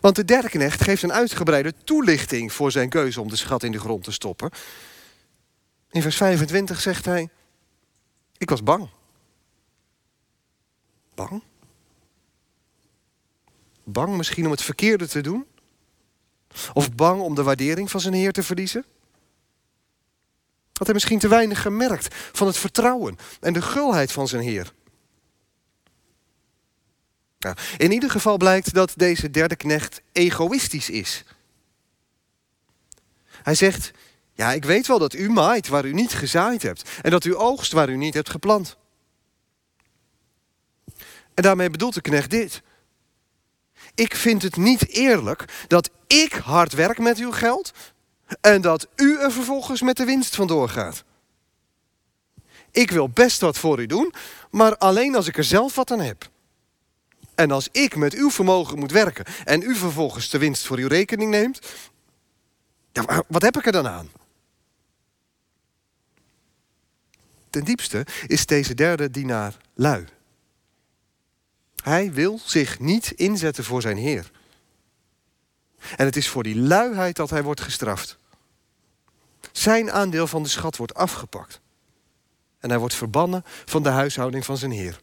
Want 0.00 0.16
de 0.16 0.24
derde 0.24 0.48
knecht 0.48 0.82
geeft 0.82 1.02
een 1.02 1.12
uitgebreide 1.12 1.74
toelichting 1.84 2.52
voor 2.52 2.70
zijn 2.70 2.88
keuze 2.88 3.20
om 3.20 3.28
de 3.28 3.36
schat 3.36 3.62
in 3.62 3.72
de 3.72 3.78
grond 3.78 4.04
te 4.04 4.12
stoppen. 4.12 4.50
In 5.90 6.02
vers 6.02 6.16
25 6.16 6.80
zegt 6.80 7.04
hij: 7.04 7.28
Ik 8.36 8.50
was 8.50 8.62
bang. 8.62 8.88
Bang? 11.14 11.42
Bang 13.84 14.16
misschien 14.16 14.44
om 14.44 14.50
het 14.50 14.62
verkeerde 14.62 15.08
te 15.08 15.20
doen? 15.20 15.46
Of 16.72 16.94
bang 16.94 17.20
om 17.20 17.34
de 17.34 17.42
waardering 17.42 17.90
van 17.90 18.00
zijn 18.00 18.14
Heer 18.14 18.32
te 18.32 18.42
verliezen? 18.42 18.84
Had 20.82 20.90
hij 20.90 21.00
misschien 21.00 21.28
te 21.28 21.36
weinig 21.36 21.62
gemerkt 21.62 22.14
van 22.32 22.46
het 22.46 22.56
vertrouwen 22.56 23.18
en 23.40 23.52
de 23.52 23.62
gulheid 23.62 24.12
van 24.12 24.28
zijn 24.28 24.42
Heer? 24.42 24.72
Nou, 27.38 27.56
in 27.76 27.92
ieder 27.92 28.10
geval 28.10 28.36
blijkt 28.36 28.74
dat 28.74 28.92
deze 28.96 29.30
derde 29.30 29.56
knecht 29.56 30.00
egoïstisch 30.12 30.90
is. 30.90 31.24
Hij 33.26 33.54
zegt: 33.54 33.90
Ja, 34.32 34.52
ik 34.52 34.64
weet 34.64 34.86
wel 34.86 34.98
dat 34.98 35.14
u 35.14 35.30
maait 35.30 35.68
waar 35.68 35.84
u 35.84 35.92
niet 35.92 36.12
gezaaid 36.12 36.62
hebt 36.62 36.90
en 37.02 37.10
dat 37.10 37.24
u 37.24 37.36
oogst 37.36 37.72
waar 37.72 37.88
u 37.88 37.96
niet 37.96 38.14
hebt 38.14 38.30
geplant. 38.30 38.76
En 41.34 41.42
daarmee 41.42 41.70
bedoelt 41.70 41.94
de 41.94 42.00
knecht 42.00 42.30
dit. 42.30 42.62
Ik 43.94 44.14
vind 44.16 44.42
het 44.42 44.56
niet 44.56 44.88
eerlijk 44.88 45.64
dat 45.68 45.90
ik 46.06 46.32
hard 46.32 46.72
werk 46.72 46.98
met 46.98 47.18
uw 47.18 47.32
geld 47.32 47.72
en 48.40 48.60
dat 48.60 48.88
u 48.96 49.18
er 49.18 49.32
vervolgens 49.32 49.80
met 49.82 49.96
de 49.96 50.04
winst 50.04 50.34
vandoor 50.34 50.68
gaat. 50.68 51.04
Ik 52.70 52.90
wil 52.90 53.08
best 53.08 53.40
wat 53.40 53.58
voor 53.58 53.80
u 53.80 53.86
doen, 53.86 54.12
maar 54.50 54.76
alleen 54.76 55.14
als 55.14 55.26
ik 55.26 55.36
er 55.36 55.44
zelf 55.44 55.74
wat 55.74 55.90
aan 55.90 56.00
heb. 56.00 56.30
En 57.34 57.50
als 57.50 57.68
ik 57.72 57.96
met 57.96 58.14
uw 58.14 58.30
vermogen 58.30 58.78
moet 58.78 58.90
werken 58.90 59.24
en 59.44 59.62
u 59.62 59.74
vervolgens 59.74 60.30
de 60.30 60.38
winst 60.38 60.66
voor 60.66 60.78
uw 60.78 60.88
rekening 60.88 61.30
neemt, 61.30 61.58
wat 63.28 63.42
heb 63.42 63.56
ik 63.56 63.66
er 63.66 63.72
dan 63.72 63.88
aan? 63.88 64.10
Ten 67.50 67.64
diepste 67.64 68.06
is 68.26 68.46
deze 68.46 68.74
derde 68.74 69.10
dienaar 69.10 69.56
lui. 69.74 70.04
Hij 71.82 72.12
wil 72.12 72.40
zich 72.44 72.78
niet 72.78 73.10
inzetten 73.10 73.64
voor 73.64 73.82
zijn 73.82 73.96
Heer. 73.96 74.30
En 75.96 76.04
het 76.06 76.16
is 76.16 76.28
voor 76.28 76.42
die 76.42 76.56
luiheid 76.56 77.16
dat 77.16 77.30
hij 77.30 77.42
wordt 77.42 77.60
gestraft. 77.60 78.18
Zijn 79.52 79.92
aandeel 79.92 80.26
van 80.26 80.42
de 80.42 80.48
schat 80.48 80.76
wordt 80.76 80.94
afgepakt. 80.94 81.60
En 82.58 82.68
hij 82.68 82.78
wordt 82.78 82.94
verbannen 82.94 83.42
van 83.44 83.82
de 83.82 83.88
huishouding 83.88 84.44
van 84.44 84.56
zijn 84.56 84.70
Heer. 84.70 85.00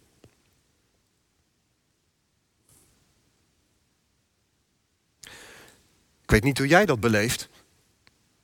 Ik 6.21 6.35
weet 6.35 6.43
niet 6.43 6.57
hoe 6.57 6.67
jij 6.67 6.85
dat 6.85 6.99
beleeft, 6.99 7.49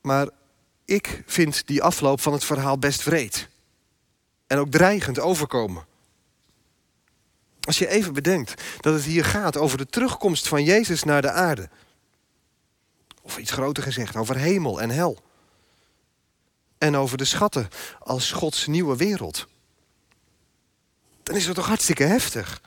maar 0.02 0.30
ik 0.86 1.24
vind 1.26 1.68
die 1.68 1.84
afloop 1.84 2.22
van 2.22 2.34
het 2.34 2.44
verhaal 2.44 2.80
best 2.80 3.04
wreed. 3.04 3.50
En 4.48 4.58
ook 4.58 4.72
dreigend 4.72 5.20
overkomen. 5.20 5.86
Als 7.62 7.78
je 7.78 7.88
even 7.88 8.14
bedenkt 8.14 8.64
dat 8.80 8.94
het 8.94 9.04
hier 9.04 9.26
gaat 9.26 9.58
over 9.58 9.78
de 9.78 9.86
terugkomst 9.86 10.48
van 10.48 10.64
Jezus 10.64 11.04
naar 11.04 11.22
de 11.22 11.32
aarde. 11.32 11.70
Of 13.22 13.38
iets 13.38 13.52
groter 13.52 13.84
gezegd, 13.84 14.16
over 14.16 14.36
hemel 14.36 14.82
en 14.82 14.90
hel. 14.90 15.24
En 16.86 16.96
over 16.96 17.18
de 17.18 17.26
schatten 17.26 17.70
als 18.00 18.32
Gods 18.32 18.68
nieuwe 18.68 18.96
wereld. 18.96 19.48
Dan 21.24 21.36
is 21.36 21.46
het 21.46 21.56
toch 21.56 21.68
hartstikke 21.68 22.04
heftig. 22.04 22.62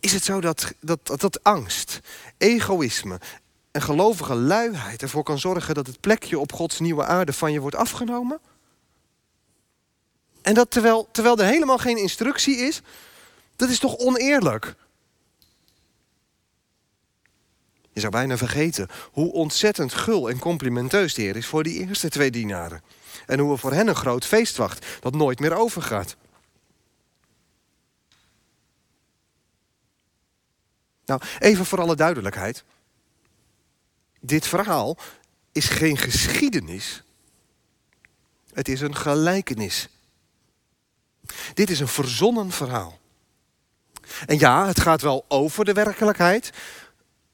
Is 0.00 0.12
het 0.12 0.24
zo 0.24 0.40
dat, 0.40 0.72
dat, 0.80 1.06
dat, 1.06 1.20
dat 1.20 1.42
angst, 1.44 2.00
egoïsme 2.38 3.20
en 3.70 3.82
gelovige 3.82 4.34
luiheid 4.34 5.02
ervoor 5.02 5.22
kan 5.22 5.38
zorgen 5.38 5.74
dat 5.74 5.86
het 5.86 6.00
plekje 6.00 6.38
op 6.38 6.52
Gods 6.52 6.78
nieuwe 6.78 7.04
aarde 7.04 7.32
van 7.32 7.52
je 7.52 7.60
wordt 7.60 7.76
afgenomen? 7.76 8.40
En 10.42 10.54
dat 10.54 10.70
terwijl, 10.70 11.08
terwijl 11.12 11.38
er 11.38 11.46
helemaal 11.46 11.78
geen 11.78 11.98
instructie 11.98 12.56
is, 12.56 12.80
dat 13.56 13.68
is 13.68 13.78
toch 13.78 13.96
oneerlijk? 13.96 14.74
Je 17.94 18.00
zou 18.00 18.12
bijna 18.12 18.36
vergeten 18.36 18.88
hoe 19.12 19.32
ontzettend 19.32 19.94
gul 19.94 20.30
en 20.30 20.38
complimenteus 20.38 21.14
de 21.14 21.22
Heer 21.22 21.36
is 21.36 21.46
voor 21.46 21.62
die 21.62 21.86
eerste 21.86 22.08
twee 22.08 22.30
dienaren. 22.30 22.82
En 23.26 23.38
hoe 23.38 23.52
er 23.52 23.58
voor 23.58 23.72
hen 23.72 23.88
een 23.88 23.94
groot 23.94 24.24
feest 24.24 24.56
wacht 24.56 24.86
dat 25.00 25.14
nooit 25.14 25.40
meer 25.40 25.54
overgaat. 25.54 26.16
Nou, 31.04 31.20
even 31.38 31.66
voor 31.66 31.80
alle 31.80 31.96
duidelijkheid. 31.96 32.64
Dit 34.20 34.46
verhaal 34.46 34.96
is 35.52 35.68
geen 35.68 35.98
geschiedenis. 35.98 37.02
Het 38.52 38.68
is 38.68 38.80
een 38.80 38.96
gelijkenis. 38.96 39.88
Dit 41.54 41.70
is 41.70 41.80
een 41.80 41.88
verzonnen 41.88 42.50
verhaal. 42.50 42.98
En 44.26 44.38
ja, 44.38 44.66
het 44.66 44.80
gaat 44.80 45.02
wel 45.02 45.24
over 45.28 45.64
de 45.64 45.72
werkelijkheid, 45.72 46.50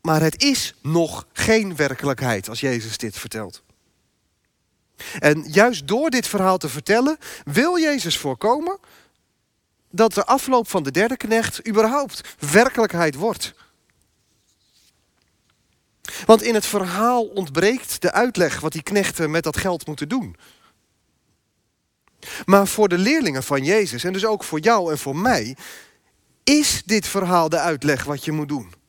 maar 0.03 0.21
het 0.21 0.43
is 0.43 0.75
nog 0.83 1.27
geen 1.33 1.77
werkelijkheid 1.77 2.49
als 2.49 2.61
Jezus 2.61 2.99
dit 2.99 3.17
vertelt. 3.17 3.63
En 5.19 5.45
juist 5.49 5.89
door 5.89 6.11
dit 6.11 6.27
verhaal 6.27 6.59
te 6.59 6.69
vertellen, 6.69 7.19
wil 7.45 7.79
Jezus 7.79 8.19
voorkomen 8.19 8.79
dat 9.91 10.15
de 10.15 10.25
afloop 10.25 10.69
van 10.69 10.83
de 10.83 10.91
derde 10.91 11.17
knecht 11.17 11.69
überhaupt 11.69 12.37
werkelijkheid 12.39 13.15
wordt. 13.15 13.55
Want 16.27 16.43
in 16.43 16.55
het 16.55 16.67
verhaal 16.67 17.25
ontbreekt 17.25 18.03
de 18.03 18.13
uitleg 18.13 18.61
wat 18.61 18.73
die 18.73 18.83
knechten 18.83 19.31
met 19.31 19.43
dat 19.43 19.57
geld 19.57 19.87
moeten 19.87 20.09
doen. 20.09 20.37
Maar 22.45 22.67
voor 22.67 22.89
de 22.89 22.99
leerlingen 22.99 23.43
van 23.43 23.65
Jezus, 23.65 24.05
en 24.05 24.13
dus 24.13 24.27
ook 24.27 24.45
voor 24.45 24.61
jou 24.61 24.91
en 24.91 24.99
voor 24.99 25.17
mij, 25.17 25.57
is 26.45 26.83
dit 26.85 27.07
verhaal 27.07 27.49
de 27.49 27.59
uitleg 27.59 28.05
wat 28.05 28.25
je 28.25 28.33
moet 28.33 28.49
doen. 28.49 28.80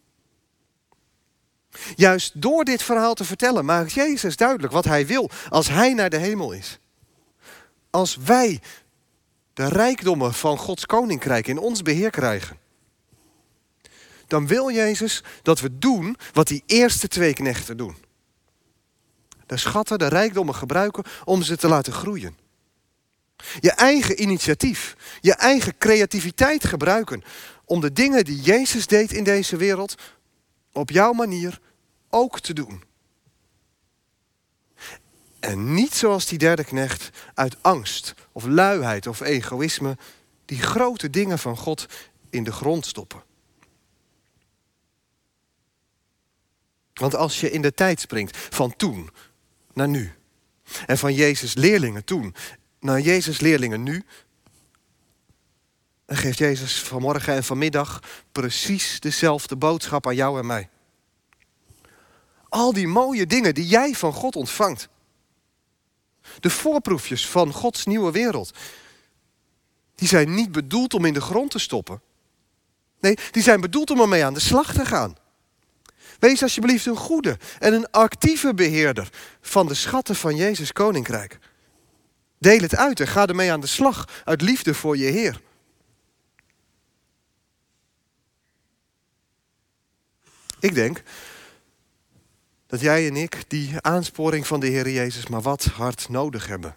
Juist 1.95 2.41
door 2.41 2.63
dit 2.63 2.83
verhaal 2.83 3.13
te 3.13 3.23
vertellen 3.23 3.65
maakt 3.65 3.91
Jezus 3.91 4.35
duidelijk 4.35 4.73
wat 4.73 4.85
hij 4.85 5.07
wil 5.07 5.29
als 5.49 5.67
hij 5.67 5.93
naar 5.93 6.09
de 6.09 6.17
hemel 6.17 6.51
is. 6.51 6.79
Als 7.89 8.15
wij 8.15 8.59
de 9.53 9.67
rijkdommen 9.67 10.33
van 10.33 10.57
Gods 10.57 10.85
koninkrijk 10.85 11.47
in 11.47 11.57
ons 11.57 11.81
beheer 11.81 12.09
krijgen, 12.09 12.57
dan 14.27 14.47
wil 14.47 14.71
Jezus 14.71 15.23
dat 15.41 15.59
we 15.59 15.77
doen 15.77 16.17
wat 16.33 16.47
die 16.47 16.63
eerste 16.65 17.07
twee 17.07 17.33
knechten 17.33 17.77
doen. 17.77 17.95
De 19.45 19.57
schatten, 19.57 19.99
de 19.99 20.07
rijkdommen 20.07 20.55
gebruiken 20.55 21.03
om 21.23 21.41
ze 21.41 21.57
te 21.57 21.67
laten 21.67 21.93
groeien. 21.93 22.37
Je 23.59 23.71
eigen 23.71 24.21
initiatief, 24.21 24.95
je 25.19 25.33
eigen 25.33 25.77
creativiteit 25.77 26.65
gebruiken 26.65 27.23
om 27.65 27.81
de 27.81 27.93
dingen 27.93 28.25
die 28.25 28.41
Jezus 28.41 28.87
deed 28.87 29.11
in 29.11 29.23
deze 29.23 29.57
wereld 29.57 29.95
op 30.71 30.89
jouw 30.89 31.13
manier 31.13 31.59
ook 32.09 32.39
te 32.39 32.53
doen. 32.53 32.83
En 35.39 35.73
niet 35.73 35.93
zoals 35.93 36.25
die 36.25 36.37
derde 36.37 36.63
knecht 36.63 37.09
uit 37.33 37.63
angst 37.63 38.13
of 38.31 38.45
luiheid 38.45 39.07
of 39.07 39.19
egoïsme 39.19 39.97
die 40.45 40.61
grote 40.61 41.09
dingen 41.09 41.39
van 41.39 41.57
God 41.57 41.85
in 42.29 42.43
de 42.43 42.51
grond 42.51 42.85
stoppen. 42.85 43.23
Want 46.93 47.15
als 47.15 47.39
je 47.39 47.51
in 47.51 47.61
de 47.61 47.73
tijd 47.73 47.99
springt 47.99 48.37
van 48.37 48.75
toen 48.75 49.09
naar 49.73 49.87
nu 49.87 50.13
en 50.85 50.97
van 50.97 51.13
Jezus 51.13 51.53
leerlingen 51.53 52.03
toen 52.03 52.35
naar 52.79 52.99
Jezus 52.99 53.39
leerlingen 53.39 53.83
nu, 53.83 54.05
dan 56.11 56.19
geeft 56.19 56.37
Jezus 56.37 56.81
vanmorgen 56.81 57.33
en 57.33 57.43
vanmiddag 57.43 57.99
precies 58.31 58.99
dezelfde 58.99 59.55
boodschap 59.55 60.07
aan 60.07 60.15
jou 60.15 60.39
en 60.39 60.45
mij. 60.45 60.69
Al 62.49 62.73
die 62.73 62.87
mooie 62.87 63.27
dingen 63.27 63.53
die 63.53 63.67
jij 63.67 63.93
van 63.93 64.13
God 64.13 64.35
ontvangt. 64.35 64.89
De 66.39 66.49
voorproefjes 66.49 67.27
van 67.27 67.53
Gods 67.53 67.85
nieuwe 67.85 68.11
wereld. 68.11 68.51
Die 69.95 70.07
zijn 70.07 70.33
niet 70.33 70.51
bedoeld 70.51 70.93
om 70.93 71.05
in 71.05 71.13
de 71.13 71.21
grond 71.21 71.51
te 71.51 71.59
stoppen. 71.59 72.01
Nee, 72.99 73.17
die 73.31 73.43
zijn 73.43 73.61
bedoeld 73.61 73.91
om 73.91 73.99
ermee 73.99 74.25
aan 74.25 74.33
de 74.33 74.39
slag 74.39 74.73
te 74.73 74.85
gaan. 74.85 75.15
Wees 76.19 76.43
alsjeblieft 76.43 76.85
een 76.85 76.95
goede 76.95 77.37
en 77.59 77.73
een 77.73 77.91
actieve 77.91 78.53
beheerder 78.53 79.09
van 79.41 79.67
de 79.67 79.73
schatten 79.73 80.15
van 80.15 80.35
Jezus 80.35 80.71
Koninkrijk. 80.71 81.39
Deel 82.37 82.61
het 82.61 82.75
uit 82.75 82.99
en 82.99 83.07
ga 83.07 83.27
ermee 83.27 83.51
aan 83.51 83.61
de 83.61 83.67
slag 83.67 84.23
uit 84.25 84.41
liefde 84.41 84.73
voor 84.73 84.97
je 84.97 85.11
Heer. 85.11 85.41
Ik 90.61 90.73
denk 90.73 91.03
dat 92.67 92.79
jij 92.79 93.07
en 93.07 93.15
ik 93.15 93.43
die 93.47 93.73
aansporing 93.81 94.47
van 94.47 94.59
de 94.59 94.67
Heer 94.67 94.89
Jezus 94.89 95.27
maar 95.27 95.41
wat 95.41 95.63
hard 95.63 96.09
nodig 96.09 96.47
hebben. 96.47 96.75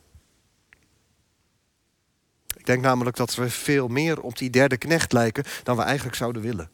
Ik 2.57 2.66
denk 2.66 2.83
namelijk 2.83 3.16
dat 3.16 3.35
we 3.35 3.51
veel 3.51 3.88
meer 3.88 4.20
op 4.20 4.38
die 4.38 4.51
derde 4.51 4.77
knecht 4.77 5.12
lijken 5.12 5.44
dan 5.62 5.77
we 5.77 5.83
eigenlijk 5.83 6.16
zouden 6.16 6.42
willen. 6.42 6.70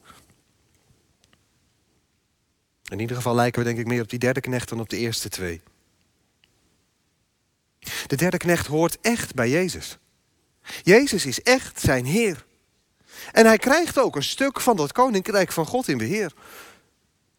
In 2.84 3.00
ieder 3.00 3.16
geval 3.16 3.34
lijken 3.34 3.60
we 3.60 3.66
denk 3.66 3.78
ik 3.78 3.86
meer 3.86 4.02
op 4.02 4.10
die 4.10 4.18
derde 4.18 4.40
knecht 4.40 4.68
dan 4.68 4.80
op 4.80 4.88
de 4.88 4.96
eerste 4.96 5.28
twee. 5.28 5.60
De 8.06 8.16
derde 8.16 8.36
knecht 8.36 8.66
hoort 8.66 8.98
echt 9.00 9.34
bij 9.34 9.48
Jezus. 9.50 9.98
Jezus 10.82 11.26
is 11.26 11.42
echt 11.42 11.80
zijn 11.80 12.04
Heer. 12.04 12.44
En 13.32 13.46
hij 13.46 13.58
krijgt 13.58 13.98
ook 13.98 14.16
een 14.16 14.22
stuk 14.22 14.60
van 14.60 14.76
dat 14.76 14.92
koninkrijk 14.92 15.52
van 15.52 15.66
God 15.66 15.88
in 15.88 15.98
beheer. 15.98 16.32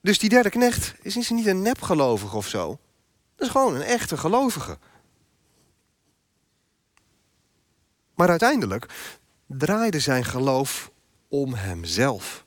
Dus 0.01 0.19
die 0.19 0.29
derde 0.29 0.49
knecht 0.49 0.93
is 1.01 1.29
niet 1.29 1.45
een 1.45 1.61
nepgelovige 1.61 2.35
of 2.35 2.47
zo. 2.47 2.79
Dat 3.35 3.45
is 3.47 3.49
gewoon 3.49 3.75
een 3.75 3.81
echte 3.81 4.17
gelovige. 4.17 4.77
Maar 8.15 8.29
uiteindelijk 8.29 8.85
draaide 9.45 9.99
zijn 9.99 10.25
geloof 10.25 10.91
om 11.27 11.53
hemzelf. 11.53 12.45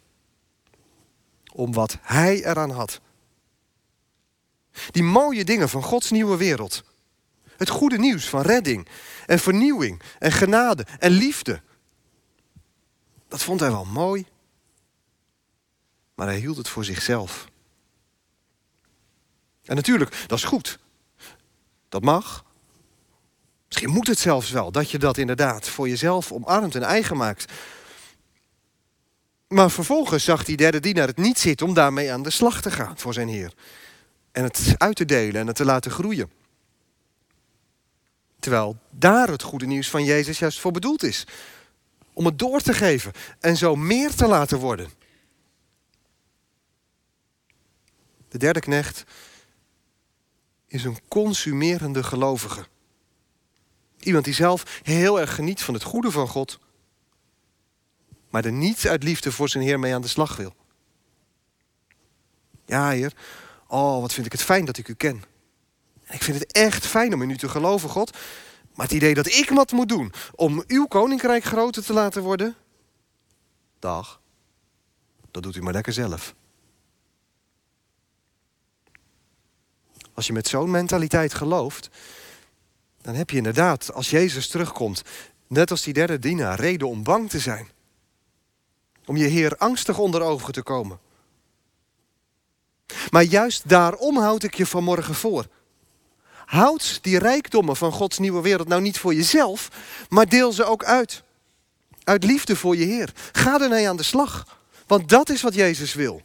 Om 1.53 1.73
wat 1.73 1.99
hij 2.01 2.45
eraan 2.45 2.71
had. 2.71 3.01
Die 4.90 5.03
mooie 5.03 5.45
dingen 5.45 5.69
van 5.69 5.83
Gods 5.83 6.11
nieuwe 6.11 6.37
wereld. 6.37 6.83
Het 7.57 7.69
goede 7.69 7.99
nieuws 7.99 8.29
van 8.29 8.40
redding 8.43 8.88
en 9.27 9.38
vernieuwing 9.38 10.03
en 10.19 10.33
genade 10.33 10.87
en 10.99 11.11
liefde. 11.11 11.62
Dat 13.29 13.43
vond 13.43 13.61
hij 13.61 13.71
wel 13.71 13.85
mooi. 13.85 14.27
Maar 16.14 16.27
hij 16.27 16.38
hield 16.38 16.57
het 16.57 16.68
voor 16.68 16.85
zichzelf. 16.85 17.48
En 19.64 19.77
natuurlijk, 19.77 20.24
dat 20.27 20.38
is 20.38 20.44
goed. 20.44 20.79
Dat 21.88 22.03
mag. 22.03 22.44
Misschien 23.66 23.90
moet 23.90 24.07
het 24.07 24.18
zelfs 24.18 24.50
wel 24.50 24.72
dat 24.72 24.90
je 24.90 24.98
dat 24.98 25.18
inderdaad 25.18 25.68
voor 25.68 25.88
jezelf 25.88 26.33
omarmt 26.33 26.74
en 26.74 26.83
eigen 26.83 27.16
maakt. 27.16 27.53
Maar 29.48 29.70
vervolgens 29.70 30.24
zag 30.24 30.44
die 30.44 30.57
derde 30.57 30.81
dienaar 30.81 31.07
het 31.07 31.16
niet 31.16 31.38
zitten 31.38 31.66
om 31.66 31.74
daarmee 31.74 32.12
aan 32.12 32.22
de 32.22 32.31
slag 32.31 32.62
te 32.62 32.70
gaan 32.70 32.98
voor 32.98 33.14
zijn 33.14 33.29
Heer. 33.29 33.53
En 34.33 34.42
het 34.42 34.74
uit 34.77 34.96
te 34.96 35.05
delen 35.05 35.40
en 35.40 35.46
het 35.46 35.57
te 35.57 35.64
laten 35.64 35.90
groeien. 35.90 36.31
Terwijl 38.38 38.77
daar 38.90 39.29
het 39.29 39.42
goede 39.42 39.66
nieuws 39.66 39.90
van 39.90 40.05
Jezus 40.05 40.38
juist 40.38 40.61
voor 40.61 40.72
bedoeld 40.72 41.03
is. 41.03 41.27
Om 42.12 42.27
het 42.27 42.38
door 42.38 42.61
te 42.61 42.74
geven 42.74 43.12
en 43.40 43.57
zo 43.57 43.77
meer 43.77 44.14
te 44.14 44.27
laten 44.27 44.59
worden. 44.59 44.90
De 48.35 48.40
derde 48.40 48.61
knecht 48.61 49.05
is 50.66 50.85
een 50.85 50.99
consumerende 51.09 52.03
gelovige. 52.03 52.66
Iemand 53.99 54.25
die 54.25 54.35
zelf 54.35 54.81
heel 54.83 55.20
erg 55.20 55.35
geniet 55.35 55.62
van 55.62 55.75
het 55.75 55.83
goede 55.83 56.11
van 56.11 56.29
God, 56.29 56.59
maar 58.31 58.44
er 58.44 58.53
niet 58.53 58.87
uit 58.88 59.03
liefde 59.03 59.33
voor 59.33 59.49
zijn 59.49 59.64
Heer 59.64 59.79
mee 59.79 59.94
aan 59.94 60.03
de 60.03 60.09
slag 60.09 60.37
wil. 60.37 60.55
Ja, 62.66 62.90
Heer, 62.90 63.14
Oh, 63.66 64.01
wat 64.01 64.12
vind 64.12 64.27
ik 64.27 64.33
het 64.33 64.42
fijn 64.42 64.64
dat 64.64 64.77
ik 64.77 64.88
u 64.88 64.94
ken. 64.94 65.25
Ik 66.09 66.23
vind 66.23 66.38
het 66.38 66.53
echt 66.53 66.87
fijn 66.87 67.14
om 67.14 67.23
in 67.23 67.31
u 67.31 67.37
te 67.37 67.49
geloven, 67.49 67.88
God. 67.88 68.16
Maar 68.75 68.87
het 68.87 68.94
idee 68.94 69.14
dat 69.14 69.27
ik 69.27 69.51
wat 69.51 69.73
moet 69.73 69.88
doen 69.88 70.12
om 70.35 70.64
uw 70.66 70.87
koninkrijk 70.87 71.44
groter 71.44 71.85
te 71.85 71.92
laten 71.92 72.23
worden. 72.23 72.57
Dag. 73.79 74.20
Dat 75.31 75.42
doet 75.42 75.57
u 75.57 75.62
maar 75.62 75.73
lekker 75.73 75.92
zelf. 75.92 76.35
Als 80.14 80.27
je 80.27 80.33
met 80.33 80.48
zo'n 80.48 80.70
mentaliteit 80.70 81.35
gelooft, 81.35 81.90
dan 83.03 83.14
heb 83.14 83.31
je 83.31 83.37
inderdaad, 83.37 83.92
als 83.92 84.11
Jezus 84.11 84.48
terugkomt, 84.48 85.03
net 85.46 85.70
als 85.70 85.83
die 85.83 85.92
derde 85.92 86.18
dienaar, 86.18 86.61
reden 86.61 86.88
om 86.88 87.03
bang 87.03 87.31
te 87.31 87.38
zijn. 87.38 87.68
Om 89.05 89.16
je 89.16 89.27
Heer 89.27 89.57
angstig 89.57 89.98
onder 89.98 90.22
ogen 90.22 90.53
te 90.53 90.62
komen. 90.62 90.98
Maar 93.11 93.22
juist 93.22 93.68
daarom 93.68 94.16
houd 94.16 94.42
ik 94.42 94.55
je 94.55 94.66
vanmorgen 94.66 95.14
voor. 95.14 95.46
Houd 96.44 96.98
die 97.03 97.18
rijkdommen 97.18 97.77
van 97.77 97.92
Gods 97.92 98.18
nieuwe 98.18 98.42
wereld 98.42 98.68
nou 98.68 98.83
niet 98.83 98.98
voor 98.98 99.14
jezelf, 99.14 99.68
maar 100.09 100.29
deel 100.29 100.53
ze 100.53 100.64
ook 100.64 100.85
uit. 100.85 101.22
Uit 102.05 102.24
liefde 102.24 102.57
voor 102.57 102.77
je 102.77 102.85
Heer. 102.85 103.12
Ga 103.33 103.61
ermee 103.61 103.88
aan 103.88 103.96
de 103.96 104.03
slag. 104.03 104.59
Want 104.87 105.09
dat 105.09 105.31
is 105.31 105.42
wat 105.42 105.55
Jezus 105.55 105.94
wil. 105.94 106.22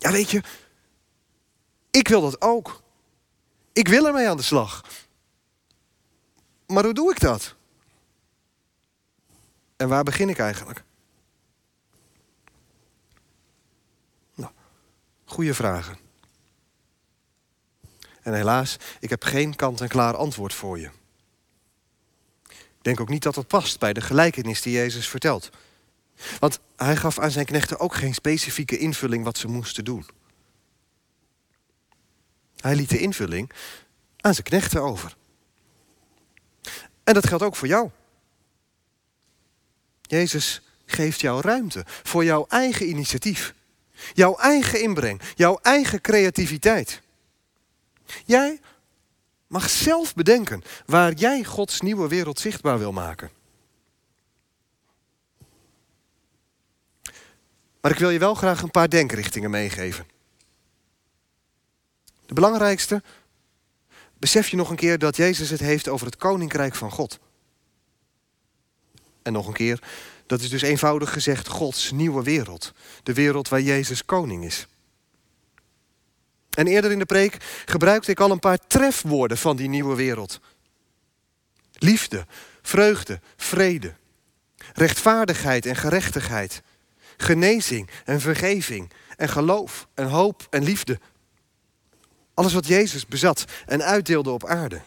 Ja, 0.00 0.12
weet 0.12 0.30
je, 0.30 0.42
ik 1.90 2.08
wil 2.08 2.20
dat 2.20 2.40
ook. 2.40 2.82
Ik 3.72 3.88
wil 3.88 4.06
ermee 4.06 4.28
aan 4.28 4.36
de 4.36 4.42
slag. 4.42 4.84
Maar 6.66 6.84
hoe 6.84 6.94
doe 6.94 7.10
ik 7.10 7.20
dat? 7.20 7.54
En 9.76 9.88
waar 9.88 10.04
begin 10.04 10.28
ik 10.28 10.38
eigenlijk? 10.38 10.82
Nou, 14.34 14.52
goede 15.24 15.54
vragen. 15.54 15.98
En 18.22 18.34
helaas, 18.34 18.76
ik 19.00 19.10
heb 19.10 19.24
geen 19.24 19.56
kant-en-klaar 19.56 20.16
antwoord 20.16 20.54
voor 20.54 20.78
je. 20.78 20.90
Ik 22.48 22.82
denk 22.82 23.00
ook 23.00 23.08
niet 23.08 23.22
dat 23.22 23.34
dat 23.34 23.46
past 23.46 23.78
bij 23.78 23.92
de 23.92 24.00
gelijkenis 24.00 24.62
die 24.62 24.72
Jezus 24.72 25.08
vertelt. 25.08 25.50
Want 26.38 26.60
hij 26.76 26.96
gaf 26.96 27.18
aan 27.18 27.30
zijn 27.30 27.46
knechten 27.46 27.80
ook 27.80 27.94
geen 27.94 28.14
specifieke 28.14 28.78
invulling 28.78 29.24
wat 29.24 29.38
ze 29.38 29.48
moesten 29.48 29.84
doen. 29.84 30.06
Hij 32.56 32.74
liet 32.74 32.90
de 32.90 32.98
invulling 32.98 33.50
aan 34.16 34.34
zijn 34.34 34.46
knechten 34.46 34.82
over. 34.82 35.16
En 37.04 37.14
dat 37.14 37.26
geldt 37.26 37.44
ook 37.44 37.56
voor 37.56 37.68
jou. 37.68 37.90
Jezus 40.02 40.62
geeft 40.86 41.20
jou 41.20 41.40
ruimte 41.40 41.84
voor 41.86 42.24
jouw 42.24 42.46
eigen 42.48 42.88
initiatief. 42.88 43.54
Jouw 44.12 44.36
eigen 44.36 44.82
inbreng, 44.82 45.20
jouw 45.34 45.58
eigen 45.62 46.00
creativiteit. 46.00 47.00
Jij 48.24 48.60
mag 49.46 49.70
zelf 49.70 50.14
bedenken 50.14 50.62
waar 50.86 51.12
jij 51.12 51.44
Gods 51.44 51.80
nieuwe 51.80 52.08
wereld 52.08 52.40
zichtbaar 52.40 52.78
wil 52.78 52.92
maken. 52.92 53.30
Maar 57.80 57.90
ik 57.90 57.98
wil 57.98 58.10
je 58.10 58.18
wel 58.18 58.34
graag 58.34 58.62
een 58.62 58.70
paar 58.70 58.88
denkrichtingen 58.88 59.50
meegeven. 59.50 60.06
De 62.26 62.34
belangrijkste, 62.34 63.02
besef 64.18 64.48
je 64.48 64.56
nog 64.56 64.70
een 64.70 64.76
keer 64.76 64.98
dat 64.98 65.16
Jezus 65.16 65.50
het 65.50 65.60
heeft 65.60 65.88
over 65.88 66.06
het 66.06 66.16
koninkrijk 66.16 66.74
van 66.74 66.90
God. 66.90 67.18
En 69.22 69.32
nog 69.32 69.46
een 69.46 69.52
keer, 69.52 69.82
dat 70.26 70.40
is 70.40 70.48
dus 70.48 70.62
eenvoudig 70.62 71.12
gezegd 71.12 71.48
Gods 71.48 71.90
nieuwe 71.90 72.22
wereld. 72.22 72.72
De 73.02 73.12
wereld 73.12 73.48
waar 73.48 73.60
Jezus 73.60 74.04
koning 74.04 74.44
is. 74.44 74.66
En 76.50 76.66
eerder 76.66 76.90
in 76.90 76.98
de 76.98 77.06
preek 77.06 77.36
gebruikte 77.64 78.10
ik 78.10 78.20
al 78.20 78.30
een 78.30 78.38
paar 78.38 78.66
trefwoorden 78.66 79.38
van 79.38 79.56
die 79.56 79.68
nieuwe 79.68 79.96
wereld. 79.96 80.40
Liefde, 81.72 82.26
vreugde, 82.62 83.20
vrede, 83.36 83.94
rechtvaardigheid 84.72 85.66
en 85.66 85.76
gerechtigheid, 85.76 86.62
genezing 87.20 87.90
en 88.04 88.20
vergeving 88.20 88.92
en 89.16 89.28
geloof 89.28 89.88
en 89.94 90.08
hoop 90.08 90.46
en 90.50 90.62
liefde. 90.62 91.00
Alles 92.34 92.52
wat 92.52 92.66
Jezus 92.66 93.06
bezat 93.06 93.44
en 93.66 93.82
uitdeelde 93.82 94.30
op 94.30 94.46
aarde. 94.46 94.80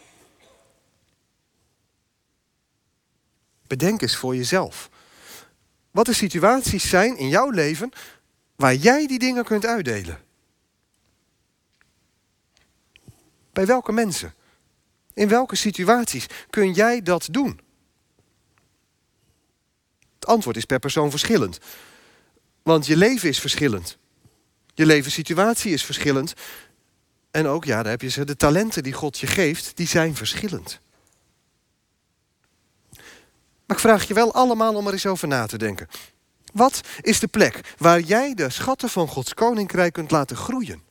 Bedenk 3.66 4.02
eens 4.02 4.16
voor 4.16 4.36
jezelf. 4.36 4.90
Wat 5.90 6.06
de 6.06 6.12
situaties 6.12 6.88
zijn 6.88 7.16
in 7.16 7.28
jouw 7.28 7.50
leven 7.50 7.92
waar 8.56 8.74
jij 8.74 9.06
die 9.06 9.18
dingen 9.18 9.44
kunt 9.44 9.66
uitdelen. 9.66 10.20
Bij 13.52 13.66
welke 13.66 13.92
mensen? 13.92 14.34
In 15.12 15.28
welke 15.28 15.56
situaties 15.56 16.26
kun 16.50 16.72
jij 16.72 17.02
dat 17.02 17.28
doen? 17.30 17.60
Het 20.14 20.26
antwoord 20.26 20.56
is 20.56 20.64
per 20.64 20.78
persoon 20.78 21.10
verschillend. 21.10 21.58
Want 22.64 22.86
je 22.86 22.96
leven 22.96 23.28
is 23.28 23.40
verschillend. 23.40 23.98
Je 24.74 24.86
levenssituatie 24.86 25.72
is 25.72 25.84
verschillend. 25.84 26.34
En 27.30 27.46
ook, 27.46 27.64
ja, 27.64 27.82
daar 27.82 27.90
heb 27.90 28.00
je 28.00 28.08
ze, 28.08 28.24
de 28.24 28.36
talenten 28.36 28.82
die 28.82 28.92
God 28.92 29.18
je 29.18 29.26
geeft, 29.26 29.76
die 29.76 29.86
zijn 29.86 30.14
verschillend. 30.16 30.80
Maar 33.66 33.76
ik 33.76 33.78
vraag 33.78 34.08
je 34.08 34.14
wel 34.14 34.34
allemaal 34.34 34.74
om 34.74 34.86
er 34.86 34.92
eens 34.92 35.06
over 35.06 35.28
na 35.28 35.46
te 35.46 35.58
denken. 35.58 35.88
Wat 36.52 36.80
is 37.00 37.18
de 37.18 37.26
plek 37.26 37.74
waar 37.78 38.00
jij 38.00 38.34
de 38.34 38.50
schatten 38.50 38.88
van 38.88 39.08
Gods 39.08 39.34
koninkrijk 39.34 39.92
kunt 39.92 40.10
laten 40.10 40.36
groeien? 40.36 40.82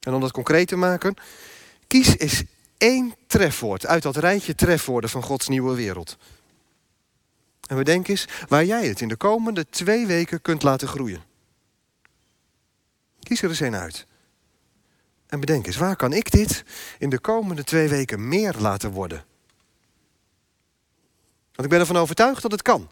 En 0.00 0.14
om 0.14 0.20
dat 0.20 0.32
concreet 0.32 0.68
te 0.68 0.76
maken, 0.76 1.14
kies 1.86 2.18
eens 2.18 2.42
één 2.78 3.14
trefwoord 3.26 3.86
uit 3.86 4.02
dat 4.02 4.16
rijtje 4.16 4.54
trefwoorden 4.54 5.10
van 5.10 5.22
Gods 5.22 5.48
nieuwe 5.48 5.74
wereld. 5.74 6.16
En 7.66 7.76
bedenk 7.76 8.08
eens 8.08 8.28
waar 8.48 8.64
jij 8.64 8.86
het 8.86 9.00
in 9.00 9.08
de 9.08 9.16
komende 9.16 9.66
twee 9.68 10.06
weken 10.06 10.42
kunt 10.42 10.62
laten 10.62 10.88
groeien. 10.88 11.22
Kies 13.20 13.42
er 13.42 13.48
eens 13.48 13.60
een 13.60 13.76
uit. 13.76 14.06
En 15.26 15.40
bedenk 15.40 15.66
eens, 15.66 15.76
waar 15.76 15.96
kan 15.96 16.12
ik 16.12 16.30
dit 16.30 16.64
in 16.98 17.10
de 17.10 17.18
komende 17.18 17.64
twee 17.64 17.88
weken 17.88 18.28
meer 18.28 18.54
laten 18.58 18.90
worden? 18.90 19.24
Want 21.44 21.62
ik 21.62 21.68
ben 21.68 21.80
ervan 21.80 21.96
overtuigd 21.96 22.42
dat 22.42 22.50
het 22.50 22.62
kan. 22.62 22.90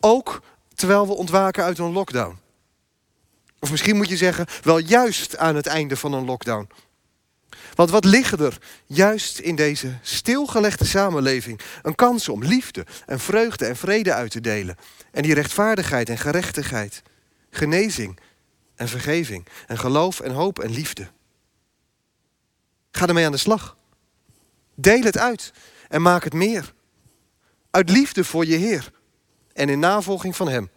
Ook 0.00 0.42
terwijl 0.74 1.06
we 1.06 1.12
ontwaken 1.12 1.64
uit 1.64 1.78
een 1.78 1.92
lockdown. 1.92 2.38
Of 3.60 3.70
misschien 3.70 3.96
moet 3.96 4.08
je 4.08 4.16
zeggen, 4.16 4.46
wel 4.62 4.78
juist 4.78 5.36
aan 5.36 5.56
het 5.56 5.66
einde 5.66 5.96
van 5.96 6.12
een 6.12 6.24
lockdown. 6.24 6.68
Want 7.74 7.90
wat 7.90 8.04
liggen 8.04 8.38
er 8.38 8.58
juist 8.86 9.38
in 9.38 9.56
deze 9.56 9.98
stilgelegde 10.02 10.84
samenleving? 10.84 11.60
Een 11.82 11.94
kans 11.94 12.28
om 12.28 12.44
liefde 12.44 12.86
en 13.06 13.20
vreugde 13.20 13.66
en 13.66 13.76
vrede 13.76 14.12
uit 14.12 14.30
te 14.30 14.40
delen. 14.40 14.76
En 15.10 15.22
die 15.22 15.34
rechtvaardigheid 15.34 16.08
en 16.08 16.18
gerechtigheid. 16.18 17.02
Genezing 17.50 18.18
en 18.74 18.88
vergeving. 18.88 19.46
En 19.66 19.78
geloof 19.78 20.20
en 20.20 20.32
hoop 20.32 20.58
en 20.58 20.70
liefde. 20.70 21.08
Ga 22.90 23.06
ermee 23.06 23.26
aan 23.26 23.32
de 23.32 23.38
slag. 23.38 23.76
Deel 24.74 25.02
het 25.02 25.18
uit 25.18 25.52
en 25.88 26.02
maak 26.02 26.24
het 26.24 26.32
meer. 26.32 26.74
Uit 27.70 27.90
liefde 27.90 28.24
voor 28.24 28.46
je 28.46 28.56
Heer 28.56 28.90
en 29.52 29.68
in 29.68 29.78
navolging 29.78 30.36
van 30.36 30.48
Hem. 30.48 30.70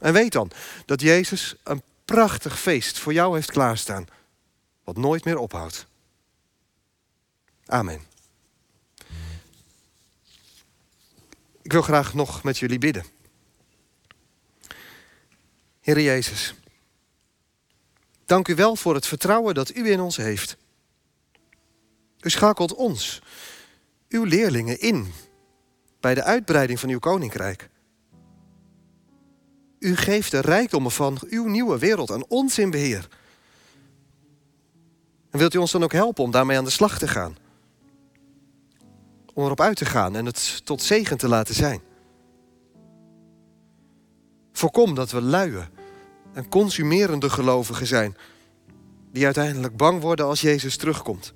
En 0.00 0.12
weet 0.12 0.32
dan 0.32 0.50
dat 0.84 1.00
Jezus 1.00 1.54
een 1.64 1.82
prachtig 2.04 2.60
feest 2.60 2.98
voor 2.98 3.12
jou 3.12 3.34
heeft 3.34 3.50
klaarstaan, 3.50 4.06
nooit 4.96 5.24
meer 5.24 5.38
ophoudt. 5.38 5.86
Amen. 7.66 8.00
Ik 11.62 11.72
wil 11.72 11.82
graag 11.82 12.14
nog 12.14 12.42
met 12.42 12.58
jullie 12.58 12.78
bidden. 12.78 13.04
Heer 15.80 16.00
Jezus, 16.00 16.54
dank 18.24 18.48
u 18.48 18.54
wel 18.54 18.76
voor 18.76 18.94
het 18.94 19.06
vertrouwen 19.06 19.54
dat 19.54 19.74
u 19.74 19.90
in 19.90 20.00
ons 20.00 20.16
heeft. 20.16 20.56
U 22.20 22.30
schakelt 22.30 22.74
ons, 22.74 23.22
uw 24.08 24.24
leerlingen, 24.24 24.80
in 24.80 25.12
bij 26.00 26.14
de 26.14 26.22
uitbreiding 26.22 26.80
van 26.80 26.88
uw 26.88 26.98
koninkrijk. 26.98 27.68
U 29.78 29.96
geeft 29.96 30.30
de 30.30 30.40
rijkdommen 30.40 30.90
van 30.90 31.18
uw 31.28 31.46
nieuwe 31.46 31.78
wereld 31.78 32.10
aan 32.10 32.26
ons 32.26 32.58
in 32.58 32.70
beheer. 32.70 33.08
En 35.30 35.38
wilt 35.38 35.54
u 35.54 35.58
ons 35.58 35.72
dan 35.72 35.82
ook 35.82 35.92
helpen 35.92 36.24
om 36.24 36.30
daarmee 36.30 36.56
aan 36.56 36.64
de 36.64 36.70
slag 36.70 36.98
te 36.98 37.08
gaan? 37.08 37.36
Om 39.34 39.44
erop 39.44 39.60
uit 39.60 39.76
te 39.76 39.84
gaan 39.84 40.16
en 40.16 40.26
het 40.26 40.60
tot 40.64 40.82
zegen 40.82 41.18
te 41.18 41.28
laten 41.28 41.54
zijn. 41.54 41.80
Voorkom 44.52 44.94
dat 44.94 45.10
we 45.10 45.22
luie 45.22 45.68
en 46.32 46.48
consumerende 46.48 47.30
gelovigen 47.30 47.86
zijn, 47.86 48.16
die 49.12 49.24
uiteindelijk 49.24 49.76
bang 49.76 50.00
worden 50.00 50.26
als 50.26 50.40
Jezus 50.40 50.76
terugkomt. 50.76 51.32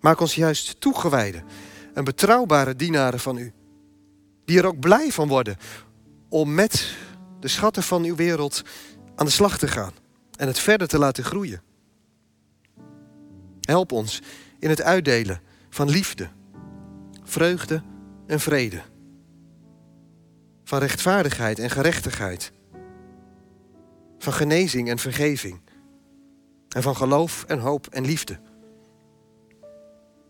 Maak 0.00 0.20
ons 0.20 0.34
juist 0.34 0.80
toegewijde 0.80 1.42
en 1.94 2.04
betrouwbare 2.04 2.76
dienaren 2.76 3.20
van 3.20 3.36
u 3.36 3.52
Die 4.44 4.58
er 4.58 4.66
ook 4.66 4.80
blij 4.80 5.10
van 5.10 5.28
worden 5.28 5.56
om 6.28 6.54
met 6.54 6.94
de 7.40 7.48
schatten 7.48 7.82
van 7.82 8.04
uw 8.04 8.14
wereld 8.14 8.62
aan 9.14 9.26
de 9.26 9.32
slag 9.32 9.58
te 9.58 9.68
gaan 9.68 9.92
en 10.36 10.46
het 10.46 10.58
verder 10.58 10.88
te 10.88 10.98
laten 10.98 11.24
groeien. 11.24 11.62
Help 13.64 13.92
ons 13.92 14.22
in 14.58 14.68
het 14.68 14.82
uitdelen 14.82 15.40
van 15.70 15.90
liefde, 15.90 16.28
vreugde 17.22 17.82
en 18.26 18.40
vrede. 18.40 18.82
Van 20.64 20.78
rechtvaardigheid 20.78 21.58
en 21.58 21.70
gerechtigheid. 21.70 22.52
Van 24.18 24.32
genezing 24.32 24.88
en 24.88 24.98
vergeving. 24.98 25.60
En 26.68 26.82
van 26.82 26.96
geloof 26.96 27.44
en 27.44 27.58
hoop 27.58 27.86
en 27.86 28.04
liefde. 28.04 28.40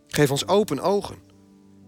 Geef 0.08 0.30
ons 0.30 0.46
open 0.46 0.80
ogen, 0.80 1.16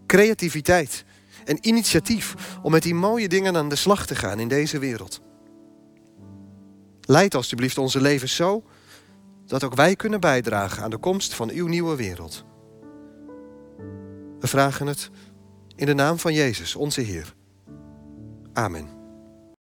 creativiteit 0.07 1.05
en 1.45 1.59
initiatief 1.61 2.35
om 2.63 2.71
met 2.71 2.83
die 2.83 2.95
mooie 2.95 3.29
dingen 3.29 3.57
aan 3.57 3.69
de 3.69 3.77
slag 3.77 4.07
te 4.07 4.15
gaan 4.15 4.41
in 4.41 4.49
deze 4.49 4.79
wereld. 4.79 5.21
Leid 7.01 7.35
alstublieft 7.35 7.79
onze 7.79 8.01
levens 8.01 8.35
zo 8.35 8.65
dat 9.47 9.65
ook 9.65 9.75
wij 9.75 9.97
kunnen 9.97 10.21
bijdragen 10.21 10.83
aan 10.83 10.91
de 10.91 10.99
komst 10.99 11.35
van 11.35 11.51
uw 11.51 11.67
nieuwe 11.67 11.97
wereld. 11.97 12.45
We 14.41 14.47
vragen 14.47 14.87
het 14.87 15.11
in 15.75 15.87
de 15.87 15.95
naam 15.95 16.19
van 16.19 16.35
Jezus, 16.35 16.77
onze 16.77 17.01
Heer. 17.01 17.35
Amen. 18.53 18.96